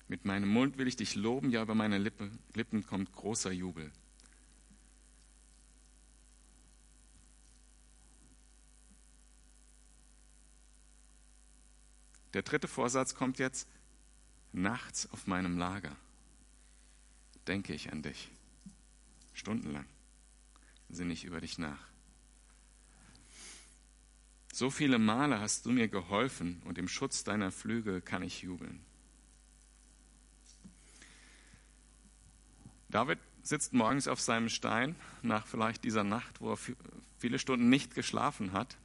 Mit 0.09 0.25
meinem 0.25 0.49
Mund 0.49 0.79
will 0.79 0.87
ich 0.87 0.97
dich 0.97 1.17
loben, 1.17 1.51
ja, 1.51 1.63
über 1.63 1.75
meine 1.75 1.99
Lippen, 1.99 2.39
Lippen 2.55 2.87
kommt 2.87 3.13
großer 3.13 3.51
Jubel. 3.51 3.91
Der 12.33 12.43
dritte 12.43 12.69
Vorsatz 12.69 13.15
kommt 13.15 13.39
jetzt. 13.39 13.69
Nachts 14.53 15.11
auf 15.11 15.27
meinem 15.27 15.59
Lager 15.59 15.95
denke 17.47 17.75
ich 17.75 17.93
an 17.93 18.03
dich 18.03 18.31
stundenlang 19.37 19.87
sinne 20.89 21.13
ich 21.13 21.25
über 21.25 21.41
dich 21.41 21.59
nach. 21.59 21.79
So 24.53 24.71
viele 24.71 24.99
Male 24.99 25.41
hast 25.41 25.67
du 25.67 25.71
mir 25.71 25.89
geholfen 25.89 26.63
und 26.65 26.79
im 26.79 26.89
Schutz 26.89 27.25
deiner 27.25 27.53
Flügel 27.53 28.01
kann 28.01 28.23
ich 28.23 28.43
jubeln. 28.43 28.81
David 32.89 33.19
sitzt 33.43 33.75
morgens 33.75 34.09
auf 34.09 34.21
seinem 34.21 34.49
Stein 34.49 34.97
nach 35.23 35.47
vielleicht 35.47 35.85
dieser 35.85 36.05
Nacht, 36.05 36.41
wo 36.41 36.53
er 36.53 36.59
viele 37.19 37.39
Stunden 37.39 37.69
nicht 37.69 37.95
geschlafen 37.95 38.53
hat. 38.53 38.77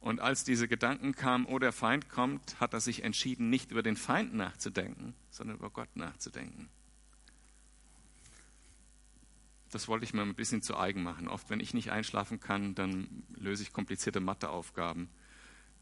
Und 0.00 0.20
als 0.20 0.44
diese 0.44 0.66
Gedanken 0.66 1.14
kamen, 1.14 1.46
oh, 1.46 1.58
der 1.58 1.72
Feind 1.72 2.08
kommt, 2.08 2.60
hat 2.60 2.74
er 2.74 2.80
sich 2.80 3.04
entschieden, 3.04 3.48
nicht 3.48 3.70
über 3.70 3.82
den 3.82 3.96
Feind 3.96 4.34
nachzudenken, 4.34 5.14
sondern 5.30 5.56
über 5.58 5.70
Gott 5.70 5.94
nachzudenken. 5.96 6.68
Das 9.74 9.88
wollte 9.88 10.04
ich 10.04 10.14
mir 10.14 10.22
ein 10.22 10.36
bisschen 10.36 10.62
zu 10.62 10.78
eigen 10.78 11.02
machen. 11.02 11.26
Oft, 11.26 11.50
wenn 11.50 11.58
ich 11.58 11.74
nicht 11.74 11.90
einschlafen 11.90 12.38
kann, 12.38 12.76
dann 12.76 13.24
löse 13.34 13.64
ich 13.64 13.72
komplizierte 13.72 14.20
Matheaufgaben 14.20 15.08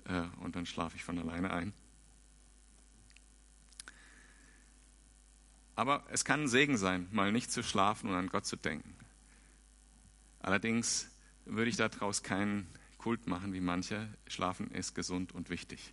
äh, 0.07 0.23
und 0.41 0.57
dann 0.57 0.65
schlafe 0.65 0.97
ich 0.97 1.05
von 1.05 1.19
alleine 1.19 1.53
ein. 1.53 1.75
Aber 5.77 6.07
es 6.09 6.25
kann 6.25 6.45
ein 6.45 6.49
Segen 6.49 6.79
sein, 6.79 7.07
mal 7.13 7.33
nicht 7.33 7.53
zu 7.53 7.63
schlafen 7.63 8.09
und 8.09 8.17
an 8.17 8.31
Gott 8.31 8.47
zu 8.47 8.57
denken. 8.57 8.97
Allerdings 10.41 11.11
würde 11.45 11.69
ich 11.69 11.77
daraus 11.77 12.23
keinen 12.23 12.67
Kult 12.97 13.27
machen 13.27 13.53
wie 13.53 13.61
manche. 13.61 14.09
Schlafen 14.27 14.71
ist 14.71 14.95
gesund 14.95 15.33
und 15.33 15.51
wichtig. 15.51 15.93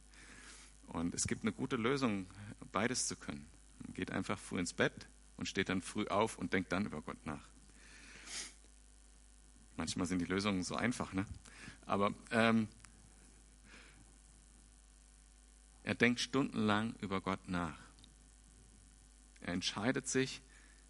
Und 0.88 1.14
es 1.14 1.28
gibt 1.28 1.42
eine 1.42 1.52
gute 1.52 1.76
Lösung, 1.76 2.28
beides 2.72 3.08
zu 3.08 3.18
können. 3.18 3.46
Man 3.84 3.94
geht 3.94 4.12
einfach 4.12 4.40
früh 4.40 4.58
ins 4.58 4.72
Bett 4.72 5.10
und 5.36 5.50
steht 5.50 5.68
dann 5.68 5.82
früh 5.82 6.08
auf 6.08 6.38
und 6.38 6.54
denkt 6.54 6.72
dann 6.72 6.86
über 6.86 7.02
Gott 7.02 7.26
nach. 7.26 7.50
Manchmal 9.80 10.08
sind 10.08 10.20
die 10.20 10.26
Lösungen 10.26 10.62
so 10.62 10.76
einfach, 10.76 11.14
ne? 11.14 11.26
Aber 11.86 12.14
ähm, 12.32 12.68
er 15.84 15.96
denkt 15.96 16.20
stundenlang 16.20 16.96
über 17.00 17.22
Gott 17.22 17.48
nach. 17.48 17.80
Er 19.40 19.54
entscheidet 19.54 20.06
sich, 20.06 20.42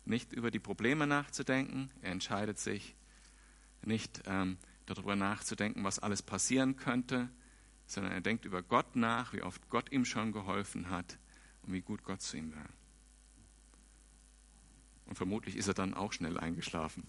nicht 0.06 0.34
über 0.34 0.50
die 0.50 0.58
Probleme 0.58 1.06
nachzudenken. 1.06 1.92
Er 2.02 2.14
entscheidet 2.14 2.58
sich, 2.58 2.96
nicht 3.84 4.24
ähm, 4.26 4.58
darüber 4.88 5.16
nachzudenken, 5.16 5.84
was 5.84 6.00
alles 6.00 6.24
passieren 6.24 6.76
könnte, 6.76 7.30
sondern 7.86 8.12
er 8.12 8.22
denkt 8.22 8.44
über 8.44 8.64
Gott 8.64 8.96
nach, 8.96 9.34
wie 9.34 9.44
oft 9.44 9.70
Gott 9.70 9.92
ihm 9.92 10.04
schon 10.04 10.32
geholfen 10.32 10.90
hat 10.90 11.20
und 11.62 11.74
wie 11.74 11.82
gut 11.82 12.04
Gott 12.04 12.24
zu 12.24 12.38
ihm 12.38 12.56
war. 12.56 12.70
Und 15.06 15.16
vermutlich 15.16 15.58
ist 15.58 15.68
er 15.68 15.76
dann 15.76 15.94
auch 15.94 16.12
schnell 16.12 16.40
eingeschlafen. 16.40 17.06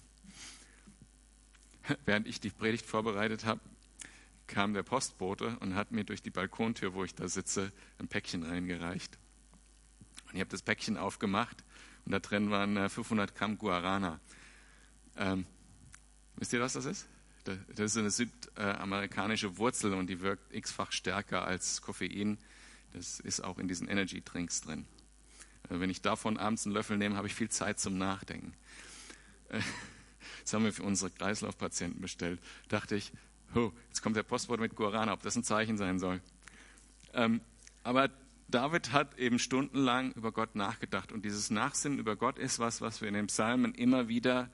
während 2.04 2.26
ich 2.26 2.40
die 2.40 2.50
Predigt 2.50 2.86
vorbereitet 2.86 3.44
habe, 3.44 3.60
kam 4.46 4.74
der 4.74 4.82
Postbote 4.82 5.56
und 5.60 5.74
hat 5.74 5.92
mir 5.92 6.04
durch 6.04 6.22
die 6.22 6.30
Balkontür, 6.30 6.94
wo 6.94 7.04
ich 7.04 7.14
da 7.14 7.28
sitze, 7.28 7.72
ein 7.98 8.08
Päckchen 8.08 8.42
reingereicht. 8.42 9.18
Und 10.26 10.34
ich 10.34 10.40
habe 10.40 10.50
das 10.50 10.62
Päckchen 10.62 10.96
aufgemacht 10.96 11.64
und 12.04 12.12
da 12.12 12.18
drin 12.18 12.50
waren 12.50 12.88
500 12.88 13.30
äh, 13.30 13.34
Gramm 13.34 13.58
Guarana. 13.58 14.20
Ähm, 15.16 15.46
wisst 16.36 16.52
ihr, 16.52 16.60
was 16.60 16.72
das 16.72 16.84
ist? 16.84 17.08
Das 17.44 17.78
ist 17.78 17.96
eine 17.96 18.10
südamerikanische 18.10 19.56
Wurzel 19.56 19.94
und 19.94 20.08
die 20.08 20.20
wirkt 20.20 20.54
x-fach 20.54 20.92
stärker 20.92 21.44
als 21.44 21.80
Koffein. 21.80 22.38
Das 22.92 23.20
ist 23.20 23.40
auch 23.40 23.58
in 23.58 23.66
diesen 23.66 23.88
Energy 23.88 24.22
Drinks 24.22 24.60
drin. 24.60 24.86
Also 25.68 25.80
wenn 25.80 25.90
ich 25.90 26.02
davon 26.02 26.36
abends 26.36 26.66
einen 26.66 26.74
Löffel 26.74 26.98
nehme, 26.98 27.16
habe 27.16 27.28
ich 27.28 27.34
viel 27.34 27.48
Zeit 27.48 27.78
zum 27.78 27.96
Nachdenken. 27.96 28.52
Das 30.42 30.52
haben 30.52 30.64
wir 30.64 30.72
für 30.72 30.82
unsere 30.82 31.10
Kreislaufpatienten 31.10 32.00
bestellt. 32.00 32.40
Dachte 32.68 32.96
ich, 32.96 33.12
oh, 33.54 33.72
jetzt 33.88 34.02
kommt 34.02 34.16
der 34.16 34.22
Postbote 34.22 34.60
mit 34.60 34.76
Guarana, 34.76 35.12
ob 35.12 35.22
das 35.22 35.36
ein 35.36 35.44
Zeichen 35.44 35.76
sein 35.76 35.98
soll. 35.98 36.20
Ähm, 37.12 37.40
aber 37.82 38.10
David 38.48 38.92
hat 38.92 39.18
eben 39.18 39.38
stundenlang 39.38 40.12
über 40.12 40.32
Gott 40.32 40.54
nachgedacht. 40.54 41.12
Und 41.12 41.24
dieses 41.24 41.50
Nachsinnen 41.50 41.98
über 41.98 42.16
Gott 42.16 42.38
ist 42.38 42.58
was, 42.58 42.80
was 42.80 43.00
wir 43.00 43.08
in 43.08 43.14
den 43.14 43.28
Psalmen 43.28 43.74
immer 43.74 44.08
wieder 44.08 44.50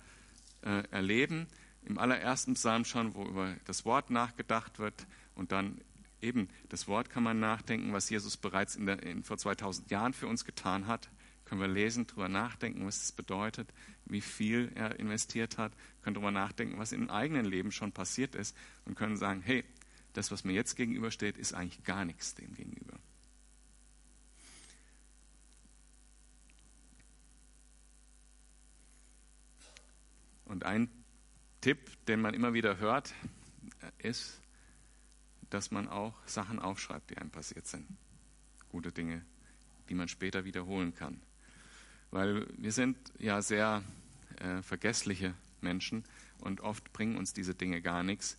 äh, 0.63 0.83
erleben. 0.91 1.47
Im 1.85 1.99
allerersten 1.99 2.55
Psalm 2.55 2.85
schon, 2.85 3.15
wo 3.15 3.25
über 3.25 3.55
das 3.65 3.85
Wort 3.85 4.11
nachgedacht 4.11 4.79
wird. 4.79 5.07
Und 5.35 5.53
dann 5.53 5.81
eben 6.21 6.49
das 6.69 6.89
Wort 6.89 7.11
kann 7.11 7.23
man 7.23 7.41
nachdenken, 7.41 7.93
was 7.93 8.11
Jesus 8.11 8.37
bereits 8.37 8.77
der, 8.79 9.03
in, 9.03 9.23
vor 9.23 9.39
2000 9.39 9.91
Jahren 9.91 10.13
für 10.13 10.27
uns 10.27 10.45
getan 10.45 10.87
hat. 10.87 11.09
Können 11.47 11.61
wir 11.61 11.69
lesen, 11.69 12.07
darüber 12.07 12.29
nachdenken, 12.29 12.87
was 12.87 12.99
das 12.99 13.13
bedeutet, 13.13 13.73
wie 14.05 14.21
viel 14.21 14.71
er 14.75 14.99
investiert 14.99 15.59
hat, 15.59 15.73
können 16.03 16.15
darüber 16.15 16.31
nachdenken, 16.31 16.79
was 16.79 16.93
im 16.93 17.09
eigenen 17.09 17.47
Leben 17.47 17.73
schon 17.73 17.93
passiert 17.93 18.35
ist 18.35 18.55
und 18.85 18.97
können 18.97 19.17
sagen, 19.17 19.43
hey, 19.43 19.65
das, 20.13 20.31
was 20.31 20.45
mir 20.45 20.53
jetzt 20.53 20.77
gegenübersteht, 20.77 21.37
ist 21.37 21.55
eigentlich 21.55 21.85
gar 21.85 22.05
nichts 22.05 22.35
dem 22.35 22.55
gegenüber. 22.55 22.99
Und 30.47 30.65
ein 30.65 30.89
Tipp, 31.61 31.79
den 32.07 32.21
man 32.21 32.35
immer 32.35 32.55
wieder 32.55 32.79
hört, 32.79 33.13
ist, 33.99 34.41
dass 35.51 35.71
man 35.71 35.89
auch 35.89 36.15
Sachen 36.27 36.59
aufschreibt, 36.59 37.11
die 37.11 37.19
einem 37.19 37.31
passiert 37.31 37.67
sind. 37.67 37.87
Gute 38.69 38.93
Dinge, 38.93 39.25
die 39.89 39.95
man 39.95 40.09
später 40.09 40.45
wiederholen 40.45 40.95
kann. 40.95 41.21
Weil 42.11 42.47
wir 42.57 42.73
sind 42.73 42.97
ja 43.19 43.43
sehr 43.43 43.83
äh, 44.39 44.63
vergessliche 44.63 45.35
Menschen 45.61 46.05
und 46.39 46.61
oft 46.61 46.93
bringen 46.93 47.17
uns 47.17 47.33
diese 47.33 47.55
Dinge 47.55 47.81
gar 47.83 48.03
nichts. 48.03 48.39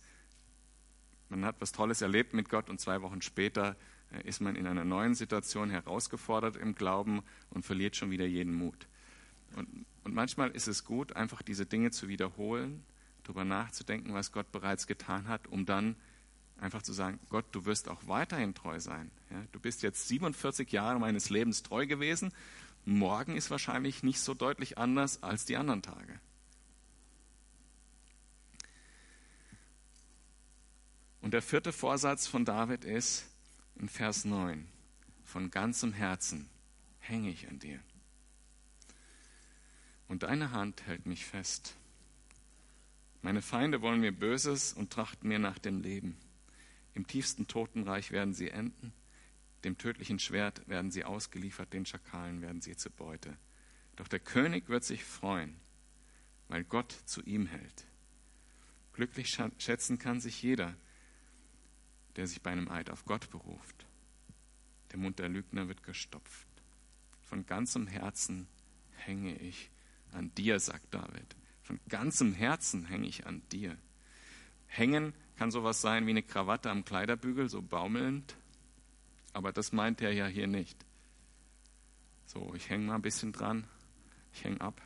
Man 1.28 1.44
hat 1.44 1.56
was 1.60 1.72
Tolles 1.72 2.00
erlebt 2.00 2.32
mit 2.32 2.48
Gott 2.48 2.70
und 2.70 2.80
zwei 2.80 3.02
Wochen 3.02 3.20
später 3.22 3.76
äh, 4.12 4.26
ist 4.26 4.40
man 4.40 4.56
in 4.56 4.66
einer 4.66 4.84
neuen 4.84 5.14
Situation 5.14 5.70
herausgefordert 5.70 6.56
im 6.56 6.74
Glauben 6.74 7.22
und 7.50 7.64
verliert 7.64 7.96
schon 7.96 8.10
wieder 8.10 8.26
jeden 8.26 8.54
Mut. 8.54 8.86
Und, 9.56 9.86
und 10.04 10.14
manchmal 10.14 10.50
ist 10.50 10.68
es 10.68 10.84
gut, 10.84 11.16
einfach 11.16 11.42
diese 11.42 11.66
Dinge 11.66 11.90
zu 11.90 12.08
wiederholen, 12.08 12.82
darüber 13.24 13.44
nachzudenken, 13.44 14.14
was 14.14 14.32
Gott 14.32 14.50
bereits 14.52 14.86
getan 14.86 15.28
hat, 15.28 15.46
um 15.48 15.66
dann 15.66 15.96
einfach 16.60 16.82
zu 16.82 16.92
sagen, 16.92 17.20
Gott, 17.28 17.44
du 17.52 17.66
wirst 17.66 17.88
auch 17.88 18.06
weiterhin 18.06 18.54
treu 18.54 18.80
sein. 18.80 19.10
Ja, 19.30 19.44
du 19.52 19.60
bist 19.60 19.82
jetzt 19.82 20.08
47 20.08 20.70
Jahre 20.72 20.98
meines 20.98 21.30
Lebens 21.30 21.62
treu 21.62 21.86
gewesen. 21.86 22.32
Morgen 22.88 23.36
ist 23.36 23.50
wahrscheinlich 23.50 24.02
nicht 24.02 24.18
so 24.18 24.32
deutlich 24.32 24.78
anders 24.78 25.22
als 25.22 25.44
die 25.44 25.58
anderen 25.58 25.82
Tage. 25.82 26.18
Und 31.20 31.34
der 31.34 31.42
vierte 31.42 31.72
Vorsatz 31.72 32.26
von 32.26 32.46
David 32.46 32.86
ist 32.86 33.26
in 33.76 33.90
Vers 33.90 34.24
9, 34.24 34.66
von 35.22 35.50
ganzem 35.50 35.92
Herzen 35.92 36.48
hänge 37.00 37.28
ich 37.28 37.46
an 37.48 37.58
dir. 37.58 37.78
Und 40.08 40.22
deine 40.22 40.52
Hand 40.52 40.86
hält 40.86 41.04
mich 41.04 41.26
fest. 41.26 41.74
Meine 43.20 43.42
Feinde 43.42 43.82
wollen 43.82 44.00
mir 44.00 44.12
Böses 44.12 44.72
und 44.72 44.90
trachten 44.90 45.28
mir 45.28 45.38
nach 45.38 45.58
dem 45.58 45.82
Leben. 45.82 46.16
Im 46.94 47.06
tiefsten 47.06 47.48
Totenreich 47.48 48.12
werden 48.12 48.32
sie 48.32 48.48
enden. 48.48 48.94
Dem 49.64 49.76
tödlichen 49.76 50.18
Schwert 50.18 50.66
werden 50.68 50.90
sie 50.90 51.04
ausgeliefert, 51.04 51.72
den 51.72 51.86
Schakalen 51.86 52.40
werden 52.40 52.60
sie 52.60 52.76
zur 52.76 52.92
Beute. 52.92 53.36
Doch 53.96 54.08
der 54.08 54.20
König 54.20 54.68
wird 54.68 54.84
sich 54.84 55.04
freuen, 55.04 55.56
weil 56.48 56.64
Gott 56.64 56.92
zu 56.92 57.22
ihm 57.22 57.46
hält. 57.46 57.86
Glücklich 58.92 59.36
schätzen 59.58 59.98
kann 59.98 60.20
sich 60.20 60.42
jeder, 60.42 60.76
der 62.16 62.26
sich 62.26 62.42
bei 62.42 62.50
einem 62.50 62.68
Eid 62.68 62.90
auf 62.90 63.04
Gott 63.04 63.30
beruft. 63.30 63.86
Der 64.92 64.98
Mund 64.98 65.18
der 65.18 65.28
Lügner 65.28 65.68
wird 65.68 65.82
gestopft. 65.82 66.48
Von 67.22 67.46
ganzem 67.46 67.86
Herzen 67.86 68.48
hänge 68.96 69.36
ich 69.36 69.70
an 70.12 70.34
dir, 70.34 70.58
sagt 70.60 70.94
David. 70.94 71.36
Von 71.62 71.78
ganzem 71.88 72.32
Herzen 72.32 72.86
hänge 72.86 73.06
ich 73.06 73.26
an 73.26 73.42
dir. 73.52 73.76
Hängen 74.66 75.12
kann 75.36 75.50
sowas 75.50 75.80
sein 75.80 76.06
wie 76.06 76.10
eine 76.10 76.22
Krawatte 76.22 76.70
am 76.70 76.84
Kleiderbügel, 76.84 77.48
so 77.48 77.62
baumelnd. 77.62 78.36
Aber 79.32 79.52
das 79.52 79.72
meint 79.72 80.00
er 80.00 80.12
ja 80.12 80.26
hier 80.26 80.46
nicht. 80.46 80.76
So, 82.26 82.52
ich 82.54 82.68
hänge 82.68 82.86
mal 82.86 82.96
ein 82.96 83.02
bisschen 83.02 83.32
dran. 83.32 83.66
Ich 84.32 84.44
hänge 84.44 84.60
ab. 84.60 84.80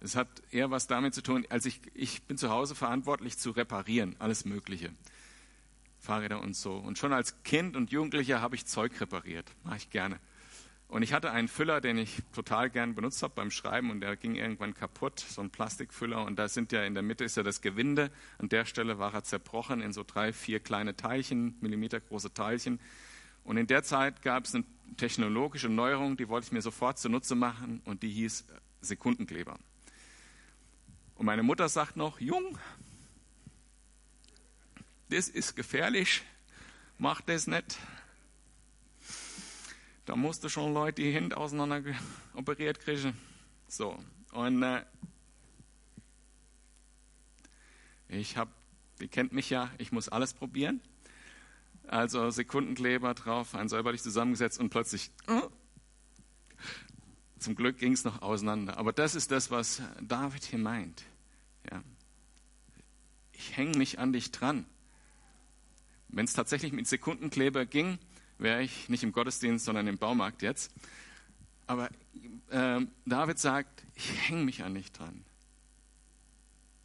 Es 0.00 0.16
hat 0.16 0.28
eher 0.50 0.70
was 0.70 0.86
damit 0.86 1.14
zu 1.14 1.22
tun, 1.22 1.46
als 1.48 1.64
ich, 1.64 1.80
ich 1.94 2.22
bin 2.24 2.36
zu 2.36 2.50
Hause 2.50 2.74
verantwortlich 2.74 3.38
zu 3.38 3.52
reparieren, 3.52 4.16
alles 4.18 4.44
Mögliche. 4.44 4.92
Fahrräder 5.98 6.42
und 6.42 6.54
so. 6.54 6.76
Und 6.76 6.98
schon 6.98 7.14
als 7.14 7.42
Kind 7.42 7.74
und 7.74 7.90
Jugendlicher 7.90 8.42
habe 8.42 8.54
ich 8.54 8.66
Zeug 8.66 9.00
repariert. 9.00 9.50
Mache 9.64 9.78
ich 9.78 9.90
gerne. 9.90 10.20
Und 10.94 11.02
ich 11.02 11.12
hatte 11.12 11.32
einen 11.32 11.48
Füller, 11.48 11.80
den 11.80 11.98
ich 11.98 12.22
total 12.32 12.70
gern 12.70 12.94
benutzt 12.94 13.20
habe 13.24 13.34
beim 13.34 13.50
Schreiben 13.50 13.90
und 13.90 14.00
der 14.00 14.14
ging 14.14 14.36
irgendwann 14.36 14.74
kaputt, 14.74 15.18
so 15.18 15.40
ein 15.40 15.50
Plastikfüller. 15.50 16.24
Und 16.24 16.38
da 16.38 16.46
sind 16.46 16.70
ja 16.70 16.84
in 16.84 16.94
der 16.94 17.02
Mitte 17.02 17.24
ist 17.24 17.36
ja 17.36 17.42
das 17.42 17.62
Gewinde. 17.62 18.12
An 18.38 18.48
der 18.48 18.64
Stelle 18.64 18.96
war 19.00 19.12
er 19.12 19.24
zerbrochen 19.24 19.80
in 19.80 19.92
so 19.92 20.04
drei, 20.06 20.32
vier 20.32 20.60
kleine 20.60 20.96
Teilchen, 20.96 21.56
millimetergroße 21.60 22.32
Teilchen. 22.32 22.78
Und 23.42 23.56
in 23.56 23.66
der 23.66 23.82
Zeit 23.82 24.22
gab 24.22 24.44
es 24.44 24.54
eine 24.54 24.62
technologische 24.96 25.68
Neuerung, 25.68 26.16
die 26.16 26.28
wollte 26.28 26.46
ich 26.46 26.52
mir 26.52 26.62
sofort 26.62 26.96
zunutze 27.00 27.34
machen 27.34 27.82
und 27.86 28.04
die 28.04 28.10
hieß 28.10 28.44
Sekundenkleber. 28.80 29.58
Und 31.16 31.26
meine 31.26 31.42
Mutter 31.42 31.68
sagt 31.68 31.96
noch, 31.96 32.20
Jung, 32.20 32.56
das 35.08 35.28
ist 35.28 35.56
gefährlich, 35.56 36.22
mach 36.98 37.20
das 37.20 37.48
nicht. 37.48 37.80
Da 40.04 40.16
musste 40.16 40.50
schon 40.50 40.74
Leute 40.74 41.02
die 41.02 41.12
Hände 41.12 41.36
auseinander 41.36 41.82
operiert 42.34 42.80
kriegen. 42.80 43.16
So, 43.68 43.98
und 44.32 44.62
äh, 44.62 44.84
ich 48.08 48.36
habe, 48.36 48.50
ihr 49.00 49.08
kennt 49.08 49.32
mich 49.32 49.50
ja, 49.50 49.70
ich 49.78 49.92
muss 49.92 50.08
alles 50.08 50.34
probieren. 50.34 50.80
Also 51.86 52.30
Sekundenkleber 52.30 53.14
drauf, 53.14 53.54
ein 53.54 53.68
säuberlich 53.68 54.02
zusammengesetzt 54.02 54.58
und 54.58 54.70
plötzlich, 54.70 55.10
äh, 55.26 55.40
zum 57.38 57.54
Glück 57.54 57.78
ging 57.78 57.92
es 57.92 58.04
noch 58.04 58.22
auseinander. 58.22 58.78
Aber 58.78 58.92
das 58.92 59.14
ist 59.14 59.30
das, 59.30 59.50
was 59.50 59.82
David 60.00 60.44
hier 60.44 60.58
meint. 60.58 61.04
Ja. 61.70 61.82
Ich 63.32 63.56
hänge 63.56 63.76
mich 63.76 63.98
an 63.98 64.12
dich 64.12 64.30
dran. 64.30 64.64
Wenn 66.08 66.24
es 66.24 66.32
tatsächlich 66.32 66.72
mit 66.72 66.86
Sekundenkleber 66.86 67.66
ging, 67.66 67.98
wäre 68.38 68.62
ich 68.62 68.88
nicht 68.88 69.02
im 69.02 69.12
Gottesdienst, 69.12 69.64
sondern 69.64 69.86
im 69.86 69.98
Baumarkt 69.98 70.42
jetzt. 70.42 70.72
Aber 71.66 71.90
äh, 72.50 72.80
David 73.06 73.38
sagt, 73.38 73.84
ich 73.94 74.28
hänge 74.28 74.44
mich 74.44 74.62
an 74.62 74.74
dich 74.74 74.92
dran. 74.92 75.24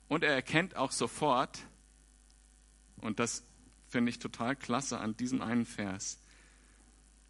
Und 0.08 0.24
er 0.24 0.34
erkennt 0.34 0.76
auch 0.76 0.92
sofort, 0.92 1.60
und 2.98 3.20
das 3.20 3.44
finde 3.88 4.10
ich 4.10 4.20
total 4.20 4.56
klasse 4.56 5.00
an 5.00 5.16
diesem 5.16 5.42
einen 5.42 5.66
Vers, 5.66 6.20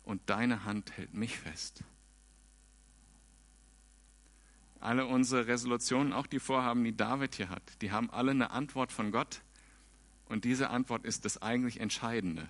und 0.04 0.22
deine 0.30 0.64
Hand 0.64 0.98
hält 0.98 1.14
mich 1.14 1.38
fest. 1.38 1.84
Alle 4.80 5.06
unsere 5.06 5.48
Resolutionen, 5.48 6.14
auch 6.14 6.26
die 6.26 6.40
Vorhaben, 6.40 6.84
die 6.84 6.96
David 6.96 7.36
hier 7.36 7.50
hat, 7.50 7.62
die 7.82 7.92
haben 7.92 8.10
alle 8.10 8.32
eine 8.32 8.52
Antwort 8.52 8.92
von 8.92 9.12
Gott. 9.12 9.42
Und 10.26 10.46
diese 10.46 10.70
Antwort 10.70 11.06
ist 11.06 11.26
das 11.26 11.42
eigentlich 11.42 11.80
Entscheidende. 11.80 12.48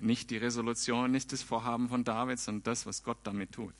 Nicht 0.00 0.30
die 0.30 0.36
Resolution, 0.36 1.10
nicht 1.10 1.32
das 1.32 1.42
Vorhaben 1.42 1.88
von 1.88 2.04
David, 2.04 2.38
sondern 2.38 2.62
das, 2.62 2.86
was 2.86 3.02
Gott 3.02 3.18
damit 3.24 3.52
tut. 3.52 3.74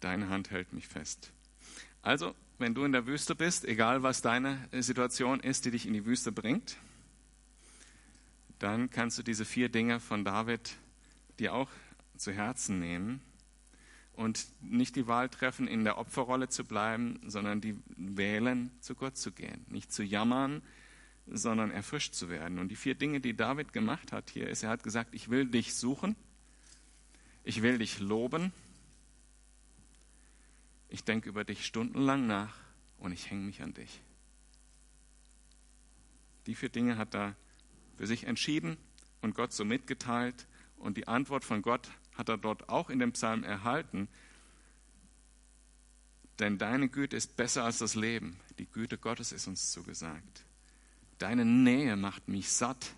Deine 0.00 0.28
Hand 0.28 0.50
hält 0.50 0.72
mich 0.72 0.88
fest. 0.88 1.30
Also, 2.02 2.34
wenn 2.58 2.74
du 2.74 2.84
in 2.84 2.92
der 2.92 3.06
Wüste 3.06 3.36
bist, 3.36 3.64
egal 3.64 4.02
was 4.02 4.20
deine 4.22 4.68
Situation 4.72 5.38
ist, 5.38 5.64
die 5.64 5.70
dich 5.70 5.86
in 5.86 5.92
die 5.92 6.04
Wüste 6.04 6.32
bringt, 6.32 6.76
dann 8.58 8.90
kannst 8.90 9.18
du 9.18 9.22
diese 9.22 9.44
vier 9.44 9.68
Dinge 9.68 10.00
von 10.00 10.24
David 10.24 10.76
dir 11.38 11.54
auch 11.54 11.68
zu 12.16 12.32
Herzen 12.32 12.78
nehmen 12.78 13.20
und 14.12 14.46
nicht 14.60 14.96
die 14.96 15.06
Wahl 15.06 15.28
treffen, 15.28 15.66
in 15.66 15.84
der 15.84 15.98
Opferrolle 15.98 16.48
zu 16.48 16.64
bleiben, 16.64 17.20
sondern 17.26 17.60
die 17.60 17.76
wählen, 17.96 18.70
zu 18.80 18.94
Gott 18.94 19.16
zu 19.16 19.32
gehen. 19.32 19.64
Nicht 19.68 19.92
zu 19.92 20.02
jammern, 20.02 20.62
sondern 21.26 21.70
erfrischt 21.70 22.14
zu 22.14 22.28
werden. 22.28 22.58
Und 22.58 22.68
die 22.68 22.76
vier 22.76 22.94
Dinge, 22.94 23.20
die 23.20 23.34
David 23.34 23.72
gemacht 23.72 24.12
hat 24.12 24.30
hier, 24.30 24.48
ist, 24.48 24.62
er 24.62 24.70
hat 24.70 24.82
gesagt, 24.82 25.14
ich 25.14 25.30
will 25.30 25.46
dich 25.46 25.74
suchen, 25.74 26.16
ich 27.44 27.62
will 27.62 27.78
dich 27.78 28.00
loben, 28.00 28.52
ich 30.88 31.04
denke 31.04 31.28
über 31.28 31.44
dich 31.44 31.64
stundenlang 31.64 32.26
nach 32.26 32.54
und 32.98 33.12
ich 33.12 33.30
hänge 33.30 33.46
mich 33.46 33.62
an 33.62 33.72
dich. 33.72 34.02
Die 36.46 36.54
vier 36.54 36.68
Dinge 36.68 36.98
hat 36.98 37.14
er 37.14 37.36
für 37.96 38.06
sich 38.06 38.24
entschieden 38.24 38.76
und 39.20 39.34
Gott 39.34 39.52
so 39.52 39.64
mitgeteilt. 39.64 40.46
Und 40.76 40.96
die 40.96 41.06
Antwort 41.06 41.44
von 41.44 41.62
Gott 41.62 41.88
hat 42.14 42.28
er 42.28 42.38
dort 42.38 42.68
auch 42.68 42.90
in 42.90 42.98
dem 42.98 43.12
Psalm 43.12 43.44
erhalten. 43.44 44.08
Denn 46.38 46.58
deine 46.58 46.88
Güte 46.88 47.16
ist 47.16 47.36
besser 47.36 47.64
als 47.64 47.78
das 47.78 47.94
Leben. 47.94 48.38
Die 48.58 48.66
Güte 48.66 48.98
Gottes 48.98 49.32
ist 49.32 49.46
uns 49.46 49.70
zugesagt. 49.70 50.44
Deine 51.18 51.44
Nähe 51.44 51.96
macht 51.96 52.28
mich 52.28 52.50
satt. 52.50 52.94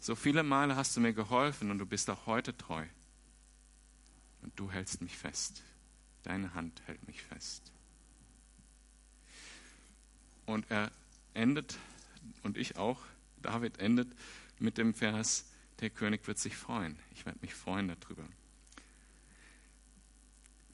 So 0.00 0.14
viele 0.14 0.42
Male 0.42 0.76
hast 0.76 0.96
du 0.96 1.00
mir 1.00 1.12
geholfen 1.12 1.70
und 1.70 1.78
du 1.78 1.86
bist 1.86 2.08
auch 2.10 2.26
heute 2.26 2.56
treu. 2.56 2.86
Und 4.42 4.58
du 4.58 4.70
hältst 4.70 5.02
mich 5.02 5.16
fest. 5.16 5.62
Deine 6.22 6.54
Hand 6.54 6.80
hält 6.86 7.06
mich 7.06 7.22
fest. 7.22 7.72
Und 10.46 10.70
er 10.70 10.90
endet, 11.34 11.76
und 12.42 12.56
ich 12.56 12.76
auch, 12.76 13.00
David 13.42 13.78
endet 13.78 14.08
mit 14.58 14.78
dem 14.78 14.94
Vers, 14.94 15.44
der 15.80 15.90
König 15.90 16.26
wird 16.26 16.38
sich 16.38 16.56
freuen. 16.56 16.98
Ich 17.12 17.26
werde 17.26 17.38
mich 17.42 17.54
freuen 17.54 17.88
darüber. 17.88 18.24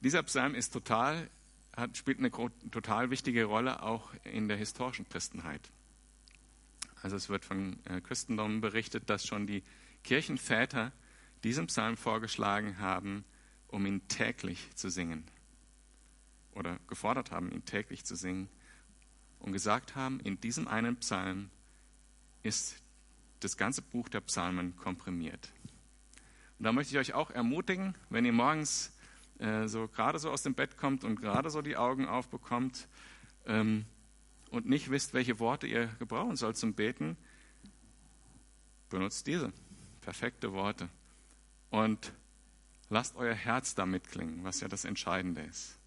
Dieser 0.00 0.22
Psalm 0.24 0.54
ist 0.54 0.72
total, 0.72 1.30
hat, 1.76 1.96
spielt 1.96 2.18
eine 2.18 2.30
total 2.30 3.10
wichtige 3.10 3.44
Rolle 3.44 3.82
auch 3.82 4.12
in 4.24 4.48
der 4.48 4.56
historischen 4.56 5.08
Christenheit. 5.08 5.70
Also 7.02 7.16
es 7.16 7.28
wird 7.28 7.44
von 7.44 7.78
äh, 7.84 8.00
Christentum 8.00 8.60
berichtet, 8.60 9.10
dass 9.10 9.26
schon 9.26 9.46
die 9.46 9.62
Kirchenväter 10.04 10.92
diesen 11.42 11.66
Psalm 11.66 11.96
vorgeschlagen 11.96 12.78
haben, 12.78 13.24
um 13.68 13.86
ihn 13.86 14.06
täglich 14.08 14.74
zu 14.74 14.88
singen. 14.90 15.24
Oder 16.52 16.78
gefordert 16.86 17.30
haben, 17.30 17.50
ihn 17.50 17.64
täglich 17.64 18.04
zu 18.04 18.14
singen. 18.14 18.48
Und 19.40 19.52
gesagt 19.52 19.96
haben, 19.96 20.20
in 20.20 20.40
diesem 20.40 20.68
einen 20.68 20.96
Psalm 20.96 21.50
ist 22.42 22.76
das 23.44 23.56
ganze 23.56 23.82
Buch 23.82 24.08
der 24.08 24.20
Psalmen 24.20 24.76
komprimiert. 24.76 25.52
Und 26.58 26.64
da 26.64 26.72
möchte 26.72 26.94
ich 26.94 26.98
euch 26.98 27.14
auch 27.14 27.30
ermutigen, 27.30 27.96
wenn 28.08 28.24
ihr 28.24 28.32
morgens 28.32 28.92
äh, 29.38 29.66
so 29.66 29.88
gerade 29.88 30.18
so 30.18 30.30
aus 30.30 30.42
dem 30.42 30.54
Bett 30.54 30.76
kommt 30.76 31.04
und 31.04 31.20
gerade 31.20 31.50
so 31.50 31.62
die 31.62 31.76
Augen 31.76 32.06
aufbekommt 32.06 32.88
ähm, 33.46 33.84
und 34.50 34.68
nicht 34.68 34.90
wisst, 34.90 35.14
welche 35.14 35.40
Worte 35.40 35.66
ihr 35.66 35.86
gebrauchen 35.98 36.36
sollt 36.36 36.56
zum 36.56 36.74
Beten, 36.74 37.16
benutzt 38.90 39.26
diese 39.26 39.52
perfekte 40.02 40.52
Worte 40.52 40.88
und 41.70 42.12
lasst 42.90 43.16
euer 43.16 43.34
Herz 43.34 43.74
damit 43.74 44.08
klingen, 44.08 44.44
was 44.44 44.60
ja 44.60 44.68
das 44.68 44.84
Entscheidende 44.84 45.42
ist. 45.42 45.78